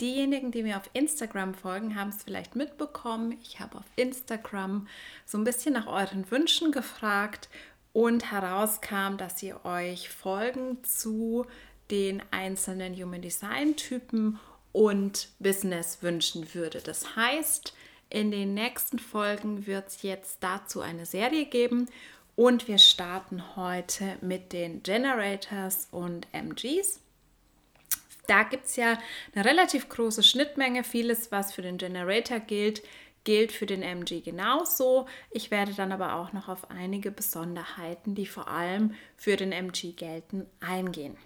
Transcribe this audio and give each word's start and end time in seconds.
Diejenigen, 0.00 0.50
die 0.50 0.62
mir 0.62 0.78
auf 0.78 0.90
Instagram 0.94 1.54
folgen, 1.54 1.94
haben 1.96 2.10
es 2.10 2.24
vielleicht 2.24 2.56
mitbekommen. 2.56 3.38
Ich 3.42 3.60
habe 3.60 3.78
auf 3.78 3.84
Instagram 3.96 4.88
so 5.26 5.38
ein 5.38 5.44
bisschen 5.44 5.74
nach 5.74 5.86
euren 5.86 6.28
Wünschen 6.30 6.72
gefragt 6.72 7.48
und 7.92 8.32
herauskam, 8.32 9.16
dass 9.16 9.42
ihr 9.42 9.64
euch 9.64 10.08
Folgen 10.08 10.82
zu 10.82 11.46
den 11.90 12.22
einzelnen 12.30 12.94
Human 12.96 13.20
Design 13.20 13.76
Typen 13.76 14.40
und 14.72 15.28
Business 15.38 15.98
wünschen 16.02 16.54
würde. 16.54 16.80
Das 16.80 17.16
heißt, 17.16 17.74
in 18.08 18.30
den 18.30 18.54
nächsten 18.54 18.98
Folgen 18.98 19.66
wird 19.66 19.88
es 19.88 20.02
jetzt 20.02 20.38
dazu 20.40 20.80
eine 20.80 21.06
Serie 21.06 21.44
geben 21.44 21.88
und 22.34 22.66
wir 22.66 22.78
starten 22.78 23.56
heute 23.56 24.16
mit 24.22 24.52
den 24.52 24.82
Generators 24.82 25.88
und 25.90 26.26
MGs. 26.32 27.01
Da 28.26 28.44
gibt 28.44 28.66
es 28.66 28.76
ja 28.76 28.98
eine 29.34 29.44
relativ 29.44 29.88
große 29.88 30.22
Schnittmenge. 30.22 30.84
Vieles, 30.84 31.32
was 31.32 31.52
für 31.52 31.62
den 31.62 31.76
Generator 31.76 32.40
gilt, 32.40 32.82
gilt 33.24 33.52
für 33.52 33.66
den 33.66 33.82
MG 33.82 34.20
genauso. 34.20 35.06
Ich 35.30 35.50
werde 35.50 35.74
dann 35.74 35.92
aber 35.92 36.14
auch 36.14 36.32
noch 36.32 36.48
auf 36.48 36.70
einige 36.70 37.10
Besonderheiten, 37.10 38.14
die 38.14 38.26
vor 38.26 38.48
allem 38.48 38.94
für 39.16 39.36
den 39.36 39.52
MG 39.52 39.92
gelten, 39.92 40.46
eingehen. 40.60 41.16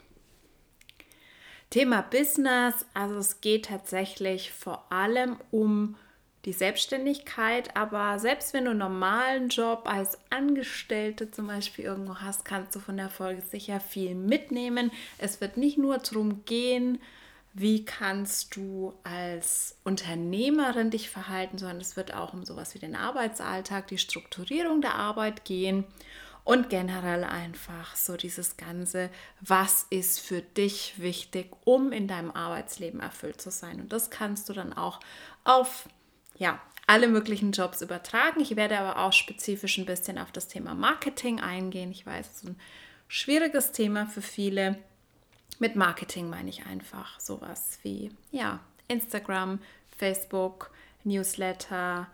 Thema 1.70 2.02
Business, 2.02 2.86
also 2.94 3.17
es 3.17 3.41
geht 3.41 3.67
tatsächlich 3.67 4.52
vor 4.52 4.91
allem 4.91 5.36
um 5.50 5.97
die 6.47 6.52
Selbstständigkeit, 6.52 7.77
aber 7.77 8.20
selbst 8.20 8.55
wenn 8.55 8.64
du 8.64 8.70
einen 8.70 8.78
normalen 8.78 9.48
Job 9.48 9.83
als 9.84 10.16
Angestellte 10.30 11.30
zum 11.30 11.48
Beispiel 11.48 11.84
irgendwo 11.84 12.16
hast, 12.16 12.44
kannst 12.44 12.75
du 12.75 12.78
von 12.78 12.97
der 12.97 13.11
Folge 13.11 13.42
sicher 13.42 13.80
viel 13.80 14.14
mitnehmen. 14.14 14.92
Es 15.19 15.41
wird 15.41 15.56
nicht 15.56 15.77
nur 15.77 15.98
darum 15.98 16.44
gehen, 16.44 17.00
wie 17.52 17.84
kannst 17.84 18.55
du 18.55 18.94
als 19.02 19.77
Unternehmerin 19.83 20.91
dich 20.91 21.11
verhalten, 21.11 21.58
sondern 21.58 21.80
es 21.80 21.97
wird 21.97 22.14
auch 22.14 22.33
um 22.33 22.44
sowas 22.44 22.74
wie 22.74 22.78
den 22.78 22.94
Arbeitsalltag, 22.94 23.89
die 23.89 23.98
Strukturierung 23.98 24.80
der 24.80 24.94
Arbeit 24.94 25.44
gehen 25.44 25.84
und 26.44 26.70
generell 26.70 27.24
einfach 27.24 27.97
so 27.97 28.17
dieses 28.17 28.56
Ganze, 28.56 29.11
was 29.41 29.84
ist 29.91 30.20
für 30.20 30.42
dich 30.42 30.94
wichtig, 30.98 31.50
um 31.64 31.91
in 31.91 32.06
deinem 32.06 32.30
Arbeitsleben 32.30 33.00
erfüllt 33.00 33.41
zu 33.41 33.50
sein. 33.50 33.80
Und 33.80 33.92
das 33.92 34.11
kannst 34.11 34.48
du 34.48 34.52
dann 34.52 34.72
auch 34.72 35.00
auf 35.42 35.89
ja, 36.39 36.61
alle 36.87 37.09
möglichen 37.09 37.52
Jobs 37.52 37.83
übertragen. 37.83 38.41
Ich 38.41 38.55
werde 38.57 38.79
aber 38.79 39.01
auch 39.01 39.13
spezifisch 39.13 39.79
ein 39.79 39.86
bisschen 39.86 40.19
auf 40.19 40.30
das 40.30 40.48
Thema 40.48 40.74
Marketing 40.74 41.41
eingehen. 41.41 41.91
Ich 41.91 42.07
weiß, 42.07 42.27
es 42.27 42.36
ist 42.36 42.45
ein 42.45 42.61
schwieriges 43.08 43.73
Thema 43.73 44.07
für 44.07 44.23
viele. 44.23 44.79
Mit 45.58 45.75
Marketing 45.75 46.29
meine 46.30 46.51
ich 46.51 46.67
einfach 46.67 47.19
sowas 47.19 47.79
wie 47.83 48.11
ja, 48.30 48.61
Instagram, 48.89 49.58
Facebook, 49.96 50.70
Newsletter, 51.02 52.07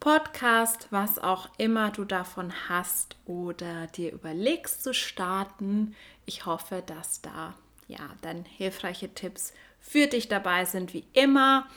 Podcast, 0.00 0.88
was 0.90 1.18
auch 1.18 1.50
immer 1.58 1.90
du 1.90 2.04
davon 2.04 2.52
hast 2.68 3.16
oder 3.26 3.86
dir 3.88 4.12
überlegst 4.12 4.82
zu 4.82 4.94
starten. 4.94 5.94
Ich 6.24 6.46
hoffe, 6.46 6.82
dass 6.84 7.20
da 7.20 7.54
ja 7.86 8.00
dann 8.22 8.44
hilfreiche 8.44 9.12
Tipps 9.12 9.52
für 9.78 10.06
dich 10.06 10.28
dabei 10.28 10.64
sind. 10.64 10.94
Wie 10.94 11.04
immer, 11.12 11.68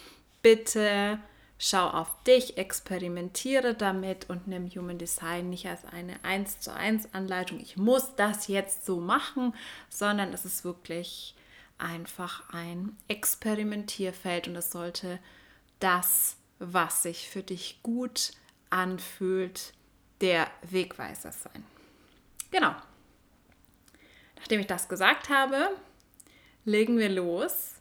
bitte 0.42 1.20
Schau 1.58 1.88
auf 1.88 2.24
dich, 2.24 2.58
experimentiere 2.58 3.74
damit 3.74 4.30
und 4.30 4.48
nimm 4.48 4.68
Human 4.68 4.98
Design 4.98 5.50
nicht 5.50 5.68
als 5.68 5.86
eine 5.86 6.24
1 6.24 6.60
zu 6.60 6.74
1 6.74 7.14
Anleitung, 7.14 7.60
ich 7.60 7.78
muss 7.78 8.16
das 8.16 8.48
jetzt 8.48 8.86
so 8.86 9.00
machen, 9.00 9.56
sondern 9.90 10.34
es 10.34 10.46
ist 10.46 10.66
wirklich 10.66 11.36
einfach 11.78 12.50
ein 12.50 12.98
Experimentierfeld 13.08 14.48
und 14.48 14.56
es 14.56 14.72
sollte 14.72 15.20
das, 15.80 16.38
was 16.60 17.04
sich 17.04 17.30
für 17.30 17.44
dich 17.44 17.80
gut 17.84 18.32
anfühlt, 18.70 19.74
der 20.22 20.50
Wegweiser 20.64 21.32
sein. 21.32 21.64
Genau. 22.52 22.76
Nachdem 24.38 24.62
ich 24.62 24.68
das 24.68 24.90
gesagt 24.90 25.30
habe, 25.30 25.70
legen 26.66 26.98
wir 26.98 27.10
los 27.10 27.73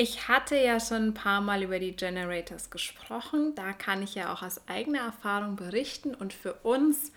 ich 0.00 0.28
hatte 0.28 0.56
ja 0.56 0.78
schon 0.78 1.08
ein 1.08 1.14
paar 1.14 1.40
Mal 1.40 1.64
über 1.64 1.80
die 1.80 1.90
Generators 1.90 2.70
gesprochen. 2.70 3.56
Da 3.56 3.72
kann 3.72 4.00
ich 4.00 4.14
ja 4.14 4.32
auch 4.32 4.42
aus 4.42 4.60
eigener 4.68 5.00
Erfahrung 5.00 5.56
berichten. 5.56 6.14
Und 6.14 6.32
für 6.32 6.52
uns 6.62 7.10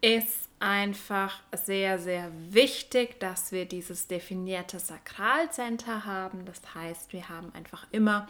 ist 0.00 0.48
einfach 0.60 1.40
sehr, 1.52 1.98
sehr 1.98 2.30
wichtig, 2.50 3.18
dass 3.18 3.50
wir 3.50 3.64
dieses 3.64 4.06
definierte 4.06 4.78
Sakralcenter 4.78 6.04
haben. 6.04 6.44
Das 6.44 6.62
heißt, 6.72 7.12
wir 7.12 7.28
haben 7.28 7.52
einfach 7.52 7.88
immer 7.90 8.28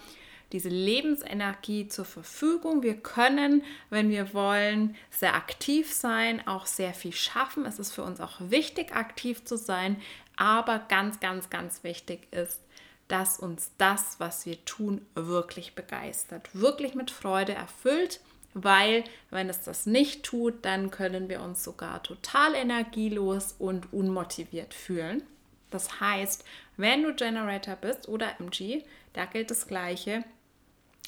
diese 0.50 0.71
Lebensenergie 0.71 1.88
zur 1.88 2.06
Verfügung. 2.06 2.82
Wir 2.82 2.97
können, 2.97 3.62
wenn 3.91 4.09
wir 4.09 4.32
wollen, 4.32 4.97
sehr 5.11 5.34
aktiv 5.34 5.93
sein, 5.93 6.47
auch 6.49 6.65
sehr 6.65 6.94
viel 6.94 7.12
schaffen. 7.12 7.67
Es 7.67 7.78
ist 7.78 7.93
für 7.93 8.03
uns 8.03 8.19
auch 8.22 8.41
wichtig, 8.41 8.97
aktiv 8.97 9.44
zu 9.44 9.59
sein. 9.59 10.00
Aber 10.37 10.78
ganz, 10.78 11.21
ganz, 11.21 11.50
ganz 11.50 11.84
wichtig 11.84 12.27
ist, 12.31 12.62
dass 13.10 13.41
uns 13.41 13.72
das, 13.76 14.21
was 14.21 14.47
wir 14.47 14.65
tun, 14.65 15.04
wirklich 15.15 15.75
begeistert, 15.75 16.48
wirklich 16.54 16.94
mit 16.94 17.10
Freude 17.10 17.53
erfüllt, 17.53 18.21
weil 18.54 19.04
wenn 19.31 19.48
es 19.48 19.62
das 19.62 19.84
nicht 19.87 20.22
tut, 20.22 20.65
dann 20.65 20.91
können 20.91 21.28
wir 21.28 21.43
uns 21.43 21.65
sogar 21.65 22.03
total 22.03 22.54
energielos 22.54 23.54
und 23.59 23.93
unmotiviert 23.93 24.75
fühlen. 24.75 25.25
Das 25.70 26.00
heißt, 26.00 26.44
wenn 26.76 27.03
du 27.03 27.15
Generator 27.15 27.76
bist 27.76 28.09
oder 28.09 28.38
MG, 28.41 28.84
da 29.12 29.25
gilt 29.25 29.50
das 29.50 29.66
Gleiche. 29.66 30.25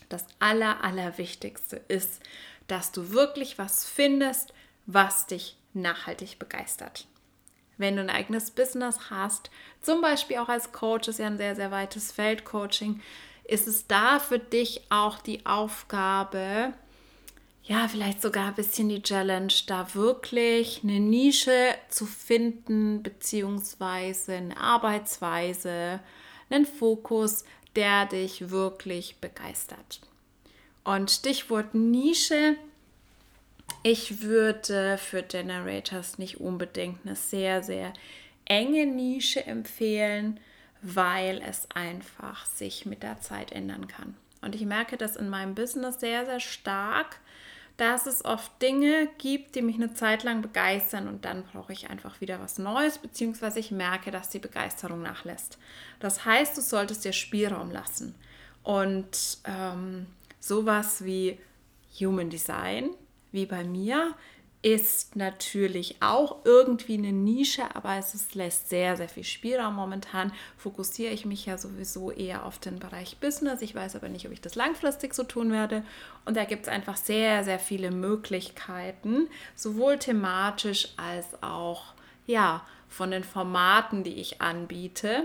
Das 0.09 0.27
Aller, 0.41 0.83
Allerwichtigste 0.83 1.81
ist, 1.89 2.21
dass 2.67 2.91
du 2.91 3.11
wirklich 3.11 3.59
was 3.59 3.85
findest, 3.85 4.53
was 4.87 5.27
dich 5.27 5.57
nachhaltig 5.73 6.39
begeistert 6.39 7.07
wenn 7.79 7.97
du 7.97 8.03
ein 8.03 8.11
eigenes 8.11 8.51
Business 8.51 9.11
hast, 9.11 9.51
zum 9.81 10.01
Beispiel 10.01 10.39
auch 10.39 10.49
als 10.49 10.73
Coach, 10.73 11.09
ist 11.09 11.19
ja 11.19 11.27
ein 11.27 11.37
sehr, 11.37 11.57
sehr 11.57 11.71
weites 11.71 12.13
Feld 12.13 12.45
Coaching, 12.45 13.01
ist 13.45 13.67
es 13.67 13.87
da 13.87 14.19
für 14.19 14.39
dich 14.39 14.83
auch 14.91 15.19
die 15.19 15.45
Aufgabe, 15.47 16.73
ja, 17.65 17.87
vielleicht 17.87 18.21
sogar 18.21 18.49
ein 18.49 18.55
bisschen 18.55 18.89
die 18.89 19.03
Challenge, 19.03 19.53
da 19.67 19.95
wirklich 19.95 20.81
eine 20.83 20.99
Nische 20.99 21.75
zu 21.89 22.07
finden, 22.07 23.03
beziehungsweise 23.03 24.33
eine 24.35 24.57
Arbeitsweise, 24.57 26.01
einen 26.51 26.67
Fokus, 26.67 27.45
der 27.77 28.07
dich 28.07 28.51
wirklich 28.51 29.17
begeistert. 29.21 30.01
Und 30.85 31.11
Stichwort 31.11 31.75
Nische 31.75 32.57
ich 33.83 34.23
würde 34.23 34.99
für 34.99 35.23
Generators 35.23 36.19
nicht 36.19 36.41
unbedingt 36.41 37.01
eine 37.05 37.17
sehr, 37.17 37.63
sehr 37.63 37.93
enge 38.45 38.87
Nische 38.87 39.45
empfehlen, 39.45 40.41
weil 40.83 41.43
es 41.49 41.69
einfach 41.75 42.47
sich 42.47 42.87
mit 42.87 43.03
der 43.03 43.21
Zeit 43.21 43.53
ändern 43.53 43.89
kann. 43.89 44.17
Und 44.41 44.55
ich 44.55 44.65
merke 44.65 44.97
das 44.97 45.17
in 45.17 45.29
meinem 45.29 45.55
Business 45.55 46.01
sehr, 46.01 46.27
sehr 46.27 46.41
stark, 46.41 47.21
dass 47.77 48.07
es 48.07 48.25
oft 48.25 48.61
Dinge 48.61 49.09
gibt, 49.19 49.55
die 49.55 49.63
mich 49.63 49.77
eine 49.77 49.95
Zeit 49.95 50.25
lang 50.25 50.43
begeistern 50.43 51.09
und 51.09 51.25
dann 51.25 51.45
brauche 51.45 51.73
ich 51.73 51.89
einfach 51.89 52.21
wieder 52.21 52.41
was 52.41 52.59
Neues, 52.59 52.99
beziehungsweise 52.99 53.61
ich 53.61 53.71
merke, 53.71 54.11
dass 54.11 54.29
die 54.29 54.41
Begeisterung 54.41 55.03
nachlässt. 55.03 55.59
Das 55.99 56.25
heißt, 56.25 56.57
du 56.57 56.61
solltest 56.61 57.05
dir 57.05 57.13
Spielraum 57.13 57.71
lassen. 57.71 58.15
Und 58.63 59.39
ähm, 59.45 60.07
sowas 60.39 61.05
wie 61.05 61.39
Human 61.99 62.31
Design 62.31 62.91
wie 63.33 63.47
bei 63.47 63.65
mir, 63.65 64.15
ist 64.63 65.17
natürlich 65.17 65.97
auch 66.01 66.45
irgendwie 66.45 66.95
eine 66.95 67.13
Nische, 67.13 67.75
aber 67.75 67.97
es 67.97 68.15
ist, 68.15 68.37
lässt 68.37 68.69
sehr, 68.69 68.97
sehr 68.97 69.09
viel 69.09 69.25
Spielraum. 69.25 69.75
Momentan 69.75 70.33
fokussiere 70.57 71.13
ich 71.13 71.27
mich 71.27 71.47
ja 71.47 71.59
sowieso 71.59 72.13
eher 72.13 72.47
auf 72.47 72.61
den 72.61 72.79
Bereich 72.79 73.17
Business. 73.19 73.61
Ich 73.61 73.75
weiß 73.75 73.97
aber 73.97 74.09
nicht, 74.09 74.25
ob 74.25 74.33
ich 74.33 74.41
das 74.41 74.55
langfristig 74.55 75.15
so 75.15 75.25
tun 75.25 75.51
werde. 75.51 75.83
Und 76.25 76.37
da 76.37 76.45
gibt 76.45 76.63
es 76.63 76.69
einfach 76.69 76.97
sehr, 76.97 77.43
sehr 77.43 77.59
viele 77.59 77.91
Möglichkeiten, 77.91 79.29
sowohl 79.57 79.99
thematisch 79.99 80.91
als 80.97 81.27
auch 81.43 81.95
ja, 82.29 82.65
von 82.89 83.11
den 83.11 83.25
Formaten, 83.25 84.05
die 84.05 84.15
ich 84.15 84.41
anbiete. 84.41 85.25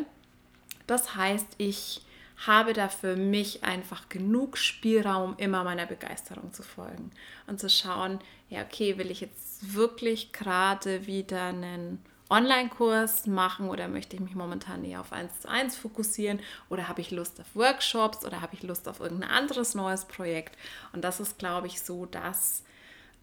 Das 0.87 1.15
heißt, 1.15 1.47
ich 1.59 2.01
habe 2.45 2.73
da 2.73 2.87
für 2.87 3.15
mich 3.15 3.63
einfach 3.63 4.09
genug 4.09 4.57
Spielraum, 4.57 5.35
immer 5.37 5.63
meiner 5.63 5.85
Begeisterung 5.85 6.53
zu 6.53 6.61
folgen 6.61 7.11
und 7.47 7.59
zu 7.59 7.69
schauen, 7.69 8.19
ja, 8.49 8.61
okay, 8.61 8.97
will 8.97 9.09
ich 9.09 9.21
jetzt 9.21 9.73
wirklich 9.73 10.33
gerade 10.33 11.07
wieder 11.07 11.45
einen 11.45 11.99
Online-Kurs 12.29 13.25
machen 13.25 13.69
oder 13.69 13.87
möchte 13.87 14.15
ich 14.15 14.21
mich 14.21 14.35
momentan 14.35 14.83
eher 14.83 15.01
auf 15.01 15.13
1 15.13 15.41
zu 15.41 15.49
1 15.49 15.77
fokussieren 15.77 16.39
oder 16.69 16.87
habe 16.87 17.01
ich 17.01 17.11
Lust 17.11 17.39
auf 17.39 17.55
Workshops 17.55 18.25
oder 18.25 18.41
habe 18.41 18.53
ich 18.53 18.63
Lust 18.63 18.87
auf 18.87 18.99
irgendein 18.99 19.31
anderes 19.31 19.75
neues 19.75 20.05
Projekt? 20.05 20.57
Und 20.93 21.03
das 21.03 21.19
ist, 21.19 21.39
glaube 21.39 21.67
ich, 21.67 21.81
so 21.81 22.05
das, 22.05 22.63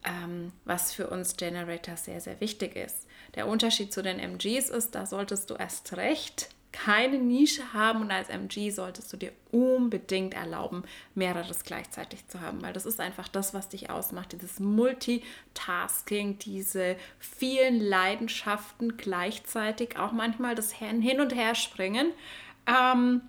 ähm, 0.03 0.51
was 0.65 0.91
für 0.91 1.07
uns 1.07 1.37
Generators 1.37 2.05
sehr, 2.05 2.19
sehr 2.19 2.41
wichtig 2.41 2.75
ist. 2.75 3.07
Der 3.35 3.47
Unterschied 3.47 3.93
zu 3.93 4.01
den 4.01 4.19
MGs 4.19 4.69
ist, 4.69 4.95
da 4.95 5.05
solltest 5.05 5.51
du 5.51 5.55
erst 5.55 5.95
recht 5.97 6.49
keine 6.75 7.17
Nische 7.17 7.71
haben 7.71 8.01
und 8.01 8.11
als 8.11 8.27
MG 8.27 8.69
solltest 8.69 9.11
du 9.13 9.17
dir 9.17 9.31
unbedingt 9.51 10.33
erlauben, 10.33 10.83
mehreres 11.13 11.63
gleichzeitig 11.63 12.27
zu 12.27 12.41
haben, 12.41 12.61
weil 12.61 12.73
das 12.73 12.85
ist 12.85 12.99
einfach 12.99 13.29
das, 13.29 13.53
was 13.53 13.69
dich 13.69 13.89
ausmacht, 13.89 14.33
dieses 14.33 14.59
Multitasking, 14.59 16.37
diese 16.39 16.97
vielen 17.17 17.79
Leidenschaften 17.79 18.97
gleichzeitig, 18.97 19.97
auch 19.97 20.11
manchmal 20.11 20.53
das 20.53 20.73
Hin 20.73 21.21
und 21.21 21.33
Her 21.33 21.55
springen, 21.55 22.11
ähm, 22.67 23.21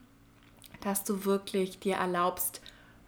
dass 0.80 1.04
du 1.04 1.24
wirklich 1.24 1.78
dir 1.78 1.96
erlaubst, 1.96 2.60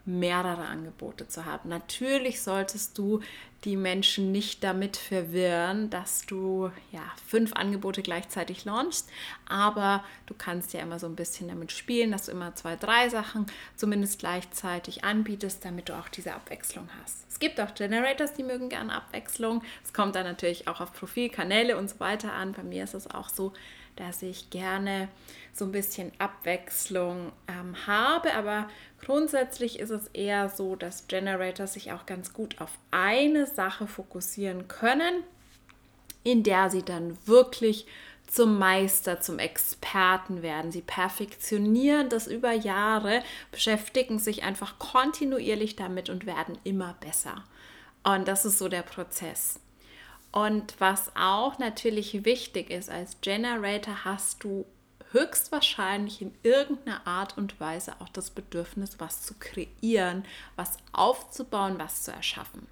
mehrere 0.05 0.65
Angebote 0.65 1.29
zu 1.29 1.45
haben. 1.45 1.69
Natürlich 1.69 2.41
solltest 2.41 2.97
du 2.97 3.21
die 3.65 3.77
Menschen 3.77 4.31
nicht 4.31 4.63
damit 4.63 4.97
verwirren, 4.97 5.91
dass 5.91 6.25
du 6.27 6.71
ja 6.93 7.03
fünf 7.27 7.55
Angebote 7.55 8.03
gleichzeitig 8.03 8.65
launchst, 8.65 9.09
aber 9.49 10.05
du 10.27 10.35
kannst 10.35 10.73
ja 10.73 10.81
immer 10.81 10.99
so 10.99 11.07
ein 11.07 11.17
bisschen 11.17 11.49
damit 11.49 11.73
spielen, 11.73 12.13
dass 12.13 12.27
du 12.27 12.33
immer 12.33 12.55
zwei, 12.55 12.77
drei 12.77 13.09
Sachen 13.09 13.47
zumindest 13.75 14.21
gleichzeitig 14.21 15.03
anbietest, 15.03 15.65
damit 15.65 15.89
du 15.89 15.99
auch 15.99 16.09
diese 16.09 16.35
Abwechslung 16.35 16.89
hast. 17.03 17.25
Es 17.29 17.41
gibt 17.41 17.61
auch 17.61 17.75
Generators, 17.75 18.35
die 18.35 18.43
mögen 18.43 18.69
gerne 18.69 18.93
Abwechslung. 18.93 19.63
Es 19.85 19.93
kommt 19.93 20.15
dann 20.15 20.25
natürlich 20.25 20.67
auch 20.69 20.81
auf 20.81 20.93
Profil, 20.93 21.29
Kanäle 21.29 21.77
und 21.77 21.91
so 21.91 22.01
weiter 22.01 22.33
an. 22.33 22.53
Bei 22.53 22.63
mir 22.63 22.85
ist 22.85 22.95
es 22.95 23.09
auch 23.09 23.29
so, 23.29 23.53
dass 23.99 24.23
ich 24.23 24.51
gerne 24.51 25.09
so 25.53 25.65
ein 25.65 25.73
bisschen 25.73 26.13
Abwechslung 26.19 27.33
ähm, 27.49 27.75
habe, 27.87 28.33
aber 28.35 28.69
grundsätzlich 29.05 29.81
ist 29.81 29.91
es 29.91 30.07
eher 30.09 30.49
so, 30.49 30.77
dass 30.77 31.09
Generators 31.09 31.75
sich 31.75 31.93
auch 31.93 32.07
ganz 32.07 32.33
gut 32.33 32.61
auf 32.61 32.71
eine 32.91 33.47
Sache 33.47 33.87
fokussieren 33.87 34.69
können, 34.69 35.25
in 36.23 36.45
der 36.45 36.71
sie 36.71 36.83
dann 36.83 37.19
wirklich 37.27 37.87
zum 38.29 38.59
Meister, 38.59 39.21
zum 39.21 39.39
Experten 39.39 40.43
werden. 40.43 40.71
Sie 40.71 40.83
perfektionieren 40.83 42.09
das 42.09 42.27
über 42.27 42.53
Jahre, 42.53 43.23
beschäftigen 43.51 44.19
sich 44.19 44.45
einfach 44.45 44.79
kontinuierlich 44.79 45.77
damit 45.77 46.11
und 46.11 46.27
werden 46.27 46.59
immer 46.63 46.95
besser. 47.01 47.45
Und 48.05 48.29
das 48.29 48.45
ist 48.45 48.59
so 48.59 48.69
der 48.69 48.83
Prozess. 48.83 49.61
Und 50.31 50.75
was 50.79 51.11
auch 51.17 51.59
natürlich 51.59 52.25
wichtig 52.25 52.71
ist, 52.71 52.91
als 52.91 53.21
Generator 53.21 54.05
hast 54.05 54.45
du 54.45 54.67
höchstwahrscheinlich 55.13 56.21
in 56.21 56.35
irgendeiner 56.43 57.07
Art 57.07 57.39
und 57.39 57.59
Weise 57.61 57.95
auch 58.01 58.11
das 58.11 58.31
Bedürfnis, 58.31 58.97
was 59.01 59.23
zu 59.23 59.35
kreieren, 59.35 60.25
was 60.57 60.77
aufzubauen, 60.93 61.79
was 61.79 62.05
zu 62.05 62.13
erschaffen. 62.13 62.67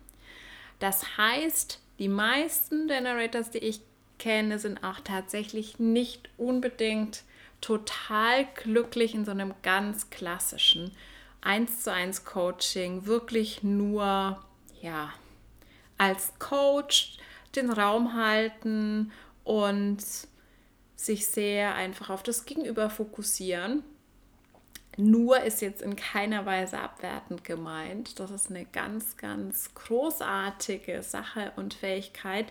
Das 0.78 1.16
heißt, 1.16 1.80
die 1.98 2.08
meisten 2.08 2.88
Generators, 2.88 3.50
die 3.50 3.58
ich 3.58 3.80
kenne, 4.18 4.58
sind 4.58 4.84
auch 4.84 5.00
tatsächlich 5.00 5.78
nicht 5.78 6.28
unbedingt 6.36 7.22
total 7.62 8.46
glücklich 8.54 9.14
in 9.14 9.24
so 9.24 9.30
einem 9.30 9.54
ganz 9.62 10.10
klassischen 10.10 10.92
1 11.40 11.84
zu 11.84 11.92
1 11.92 12.24
Coaching, 12.24 13.06
wirklich 13.06 13.62
nur 13.62 14.42
ja, 14.82 15.12
als 15.96 16.32
Coach 16.38 17.16
den 17.56 17.70
Raum 17.70 18.14
halten 18.14 19.12
und 19.44 19.98
sich 20.96 21.26
sehr 21.26 21.74
einfach 21.74 22.10
auf 22.10 22.22
das 22.22 22.44
Gegenüber 22.44 22.90
fokussieren. 22.90 23.82
Nur 24.96 25.40
ist 25.42 25.60
jetzt 25.60 25.82
in 25.82 25.94
keiner 25.94 26.46
Weise 26.46 26.78
abwertend 26.78 27.44
gemeint. 27.44 28.18
Das 28.18 28.30
ist 28.30 28.48
eine 28.48 28.64
ganz, 28.64 29.18
ganz 29.18 29.74
großartige 29.74 31.02
Sache 31.02 31.52
und 31.56 31.74
Fähigkeit. 31.74 32.46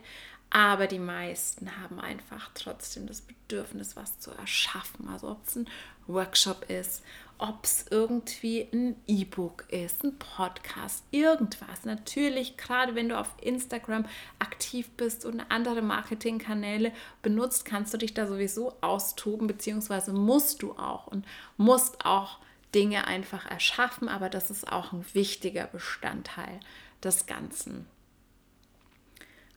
Aber 0.52 0.86
die 0.86 1.00
meisten 1.00 1.81
haben 1.81 2.00
einfach 2.00 2.51
trotzdem 2.54 3.08
das 3.08 3.22
Bedürfnis, 3.22 3.96
was 3.96 4.19
zu 4.19 4.31
erschaffen. 4.31 5.10
Also 5.10 5.31
ob 5.31 5.46
es 5.48 5.56
ein 5.56 5.68
Workshop 6.08 6.69
ist 6.69 7.04
ob 7.38 7.66
es 7.66 7.86
irgendwie 7.90 8.68
ein 8.74 8.96
E-Book 9.08 9.66
ist, 9.70 10.04
ein 10.04 10.18
Podcast, 10.18 11.04
irgendwas. 11.12 11.84
Natürlich, 11.84 12.58
gerade 12.58 12.96
wenn 12.96 13.10
du 13.10 13.20
auf 13.20 13.34
Instagram 13.42 14.06
aktiv 14.40 14.90
bist 14.92 15.26
und 15.26 15.42
andere 15.50 15.82
Marketingkanäle 15.82 16.92
benutzt, 17.22 17.66
kannst 17.66 17.94
du 17.94 17.98
dich 17.98 18.14
da 18.14 18.28
sowieso 18.28 18.74
austoben, 18.82 19.48
beziehungsweise 19.48 20.14
musst 20.14 20.62
du 20.62 20.74
auch 20.74 21.08
und 21.08 21.26
musst 21.58 22.06
auch 22.06 22.40
Dinge 22.74 23.08
einfach 23.08 23.50
erschaffen, 23.50 24.10
aber 24.10 24.30
das 24.30 24.52
ist 24.52 24.72
auch 24.72 24.92
ein 24.92 25.06
wichtiger 25.14 25.68
Bestandteil 25.68 26.60
des 27.04 27.26
Ganzen. 27.26 27.88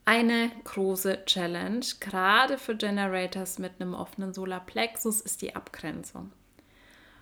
Eine 0.04 0.50
große 0.64 1.24
Challenge, 1.26 1.84
gerade 2.00 2.56
für 2.56 2.74
Generators 2.74 3.58
mit 3.58 3.80
einem 3.80 3.92
offenen 3.92 4.32
Solarplexus, 4.32 5.20
ist 5.20 5.42
die 5.42 5.54
Abgrenzung. 5.54 6.32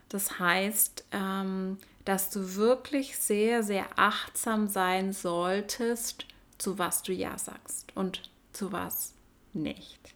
Das 0.08 0.38
heißt, 0.38 1.04
ähm, 1.12 1.78
dass 2.04 2.30
du 2.30 2.54
wirklich 2.54 3.18
sehr, 3.18 3.62
sehr 3.62 3.86
achtsam 3.96 4.68
sein 4.68 5.12
solltest, 5.12 6.26
zu 6.58 6.78
was 6.78 7.02
du 7.02 7.12
Ja 7.12 7.36
sagst 7.36 7.94
und 7.94 8.30
zu 8.52 8.72
was 8.72 9.14
nicht. 9.52 10.14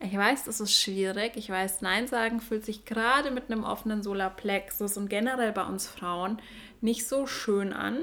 Ich 0.00 0.16
weiß, 0.16 0.44
das 0.44 0.60
ist 0.60 0.74
schwierig. 0.74 1.36
Ich 1.36 1.48
weiß, 1.48 1.80
Nein 1.80 2.08
sagen 2.08 2.40
fühlt 2.40 2.64
sich 2.64 2.84
gerade 2.84 3.30
mit 3.30 3.50
einem 3.50 3.62
offenen 3.62 4.02
Solarplexus 4.02 4.96
und 4.96 5.08
generell 5.08 5.52
bei 5.52 5.64
uns 5.64 5.86
Frauen 5.86 6.40
nicht 6.80 7.06
so 7.06 7.26
schön 7.26 7.72
an. 7.72 7.98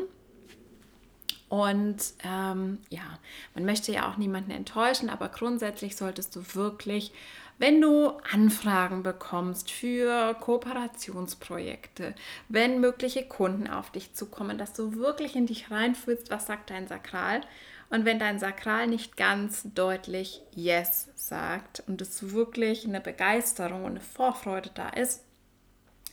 Und 1.50 1.98
ähm, 2.24 2.78
ja, 2.90 3.20
man 3.56 3.66
möchte 3.66 3.92
ja 3.92 4.10
auch 4.10 4.18
niemanden 4.18 4.52
enttäuschen, 4.52 5.10
aber 5.10 5.30
grundsätzlich 5.30 5.98
solltest 5.98 6.36
du 6.36 6.44
wirklich 6.54 7.12
wenn 7.60 7.82
du 7.82 8.10
Anfragen 8.32 9.04
bekommst 9.04 9.70
für 9.70 10.34
Kooperationsprojekte, 10.36 12.16
wenn 12.48 12.80
mögliche 12.80 13.28
Kunden 13.28 13.68
auf 13.68 13.92
dich 13.92 14.14
zukommen, 14.16 14.58
dass 14.58 14.74
du 14.74 14.96
wirklich 14.96 15.36
in 15.36 15.46
dich 15.46 15.70
reinfühlst, 15.70 16.32
was 16.32 16.48
sagt 16.48 16.70
dein 16.70 16.88
Sakral. 16.88 17.42
Und 17.90 18.06
wenn 18.06 18.18
dein 18.18 18.40
Sakral 18.40 18.88
nicht 18.88 19.18
ganz 19.18 19.68
deutlich 19.76 20.42
Yes 20.56 21.10
sagt 21.16 21.84
und 21.88 22.02
es 22.02 22.32
wirklich 22.32 22.86
eine 22.86 23.02
Begeisterung 23.02 23.84
und 23.84 23.92
eine 23.92 24.02
Vorfreude 24.02 24.72
da 24.74 24.90
ist, 24.90 25.24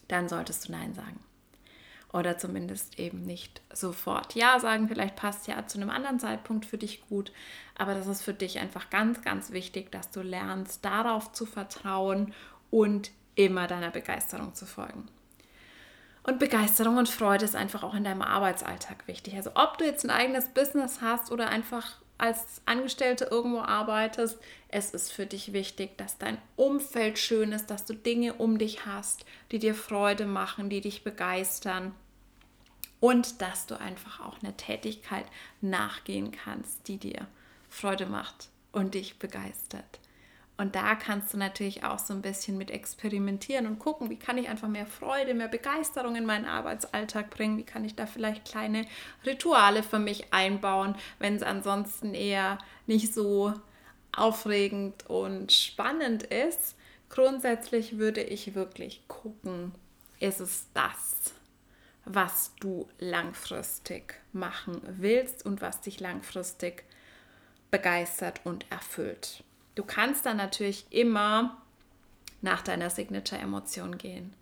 dann 0.09 0.29
solltest 0.29 0.69
du 0.69 0.73
Nein 0.73 0.95
sagen 0.95 1.21
oder 2.17 2.39
zumindest 2.39 2.99
eben 2.99 3.23
nicht 3.23 3.61
sofort 3.73 4.35
Ja 4.35 4.59
sagen. 4.59 4.89
Vielleicht 4.89 5.17
passt 5.17 5.47
ja 5.47 5.67
zu 5.67 5.79
einem 5.79 5.91
anderen 5.91 6.19
Zeitpunkt 6.19 6.65
für 6.65 6.79
dich 6.79 7.07
gut, 7.09 7.31
aber 7.77 7.95
das 7.95 8.07
ist 8.07 8.23
für 8.23 8.35
dich 8.35 8.59
einfach 8.59 8.91
ganz, 8.91 9.23
ganz 9.23 9.53
wichtig, 9.53 9.93
dass 9.93 10.11
du 10.11 10.23
lernst, 10.23 10.85
darauf 10.85 11.33
zu 11.33 11.45
vertrauen 11.45 12.33
und 12.71 13.11
immer 13.35 13.67
deiner 13.67 13.91
Begeisterung 13.91 14.55
zu 14.55 14.65
folgen. 14.65 15.09
Und 16.23 16.41
Begeisterung 16.41 16.97
und 16.97 17.09
Freude 17.09 17.45
ist 17.45 17.55
einfach 17.55 17.85
auch 17.85 17.95
in 17.95 18.03
deinem 18.03 18.23
Arbeitsalltag 18.23 19.07
wichtig. 19.07 19.37
Also 19.37 19.51
ob 19.55 19.79
du 19.79 19.85
jetzt 19.85 20.05
ein 20.05 20.11
eigenes 20.11 20.49
Business 20.49 21.01
hast 21.01 21.31
oder 21.31 21.49
einfach 21.49 21.99
als 22.19 22.63
Angestellte 22.65 23.27
irgendwo 23.27 23.61
arbeitest, 23.61 24.39
es 24.69 24.93
ist 24.93 25.13
für 25.13 25.27
dich 25.27 25.53
wichtig, 25.53 25.99
dass 25.99 26.19
dein 26.19 26.39
Umfeld 26.57 27.19
schön 27.19 27.53
ist, 27.53 27.71
dass 27.71 27.85
du 27.85 27.95
Dinge 27.95 28.33
um 28.35 28.59
dich 28.59 28.87
hast, 28.87 29.27
die 29.53 29.59
dir 29.59 29.75
Freude 29.75 30.25
machen, 30.25 30.71
die 30.71 30.81
dich 30.81 31.05
begeistern 31.05 31.95
und 33.01 33.41
dass 33.43 33.67
du 33.67 33.79
einfach 33.79 34.21
auch 34.21 34.39
eine 34.43 34.57
Tätigkeit 34.57 35.27
nachgehen 35.61 36.31
kannst, 36.33 36.89
die 36.89 36.99
dir 36.99 37.27
Freude 37.69 38.07
macht 38.07 38.49
und 38.73 38.95
dich 38.95 39.19
begeistert. 39.19 40.01
Und 40.59 40.75
da 40.75 40.95
kannst 40.95 41.35
du 41.35 41.37
natürlich 41.37 41.85
auch 41.85 41.99
so 41.99 42.15
ein 42.15 42.23
bisschen 42.23 42.57
mit 42.57 42.71
experimentieren 42.71 43.67
und 43.67 43.79
gucken, 43.79 44.09
wie 44.09 44.19
kann 44.19 44.39
ich 44.39 44.49
einfach 44.49 44.69
mehr 44.69 44.87
Freude, 44.87 45.35
mehr 45.35 45.49
Begeisterung 45.49 46.17
in 46.17 46.25
meinen 46.25 46.47
Arbeitsalltag 46.47 47.29
bringen, 47.29 47.59
wie 47.59 47.65
kann 47.65 47.85
ich 47.85 47.95
da 47.95 48.07
vielleicht 48.07 48.47
kleine 48.47 48.87
Rituale 49.27 49.83
für 49.83 49.99
mich 49.99 50.33
einbauen, 50.33 50.95
wenn 51.19 51.37
es 51.37 51.43
ansonsten 51.43 52.15
eher 52.15 52.57
nicht 52.87 53.13
so 53.13 53.53
aufregend 54.17 55.07
und 55.09 55.53
spannend 55.53 56.23
ist. 56.23 56.75
Grundsätzlich 57.11 57.99
würde 57.99 58.23
ich 58.23 58.55
wirklich 58.55 59.07
gucken, 59.09 59.73
ist 60.21 60.41
es 60.41 60.69
das, 60.73 61.35
was 62.07 62.55
du 62.61 62.89
langfristig 62.99 64.15
machen 64.33 64.81
willst 64.87 65.45
und 65.45 65.61
was 65.61 65.81
dich 65.81 66.01
langfristig 66.01 66.85
begeistert 67.71 68.41
und 68.45 68.65
erfüllt. 68.71 69.43
Du 69.75 69.85
kannst 69.85 70.25
dann 70.25 70.37
natürlich 70.37 70.87
immer 70.91 71.61
nach 72.41 72.63
deiner 72.63 72.91
Signature-Emotion 72.91 73.99
gehen. 73.99 74.35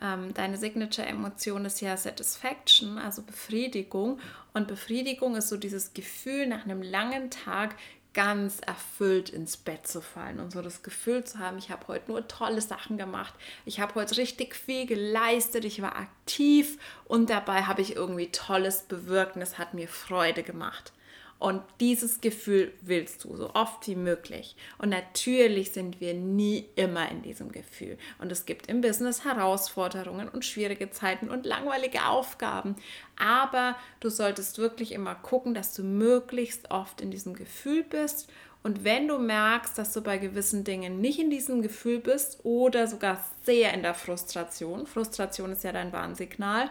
ähm, 0.00 0.32
deine 0.32 0.56
Signature-Emotion 0.56 1.64
ist 1.64 1.80
ja 1.80 1.96
Satisfaction, 1.96 2.98
also 2.98 3.22
Befriedigung. 3.22 4.20
Und 4.54 4.68
Befriedigung 4.68 5.34
ist 5.34 5.48
so 5.48 5.56
dieses 5.56 5.92
Gefühl, 5.92 6.46
nach 6.46 6.64
einem 6.64 6.82
langen 6.82 7.30
Tag 7.30 7.74
ganz 8.14 8.60
erfüllt 8.60 9.30
ins 9.30 9.56
Bett 9.56 9.86
zu 9.86 10.00
fallen 10.00 10.40
und 10.40 10.52
so 10.52 10.62
das 10.62 10.82
Gefühl 10.82 11.24
zu 11.24 11.38
haben, 11.38 11.58
ich 11.58 11.70
habe 11.70 11.86
heute 11.88 12.10
nur 12.10 12.26
tolle 12.26 12.60
Sachen 12.60 12.98
gemacht, 12.98 13.34
ich 13.64 13.80
habe 13.80 13.94
heute 13.94 14.16
richtig 14.16 14.56
viel 14.56 14.86
geleistet, 14.86 15.64
ich 15.64 15.82
war 15.82 15.96
aktiv 15.96 16.78
und 17.04 17.30
dabei 17.30 17.62
habe 17.62 17.82
ich 17.82 17.96
irgendwie 17.96 18.32
Tolles 18.32 18.82
bewirkt 18.82 19.36
und 19.36 19.42
es 19.42 19.58
hat 19.58 19.74
mir 19.74 19.88
Freude 19.88 20.42
gemacht. 20.42 20.92
Und 21.38 21.62
dieses 21.78 22.20
Gefühl 22.20 22.72
willst 22.80 23.22
du 23.22 23.36
so 23.36 23.54
oft 23.54 23.86
wie 23.86 23.94
möglich. 23.94 24.56
Und 24.78 24.88
natürlich 24.88 25.70
sind 25.70 26.00
wir 26.00 26.12
nie 26.12 26.68
immer 26.74 27.08
in 27.10 27.22
diesem 27.22 27.52
Gefühl. 27.52 27.96
Und 28.18 28.32
es 28.32 28.44
gibt 28.44 28.66
im 28.66 28.80
Business 28.80 29.24
Herausforderungen 29.24 30.28
und 30.28 30.44
schwierige 30.44 30.90
Zeiten 30.90 31.28
und 31.28 31.46
langweilige 31.46 32.06
Aufgaben. 32.06 32.74
Aber 33.16 33.76
du 34.00 34.10
solltest 34.10 34.58
wirklich 34.58 34.90
immer 34.90 35.14
gucken, 35.14 35.54
dass 35.54 35.74
du 35.74 35.84
möglichst 35.84 36.72
oft 36.72 37.00
in 37.00 37.12
diesem 37.12 37.34
Gefühl 37.34 37.84
bist. 37.84 38.28
Und 38.64 38.82
wenn 38.82 39.06
du 39.06 39.18
merkst, 39.18 39.78
dass 39.78 39.92
du 39.92 40.00
bei 40.00 40.18
gewissen 40.18 40.64
Dingen 40.64 41.00
nicht 41.00 41.20
in 41.20 41.30
diesem 41.30 41.62
Gefühl 41.62 42.00
bist 42.00 42.40
oder 42.44 42.88
sogar 42.88 43.24
sehr 43.44 43.72
in 43.74 43.82
der 43.82 43.94
Frustration, 43.94 44.88
Frustration 44.88 45.52
ist 45.52 45.62
ja 45.62 45.70
dein 45.70 45.92
Warnsignal, 45.92 46.68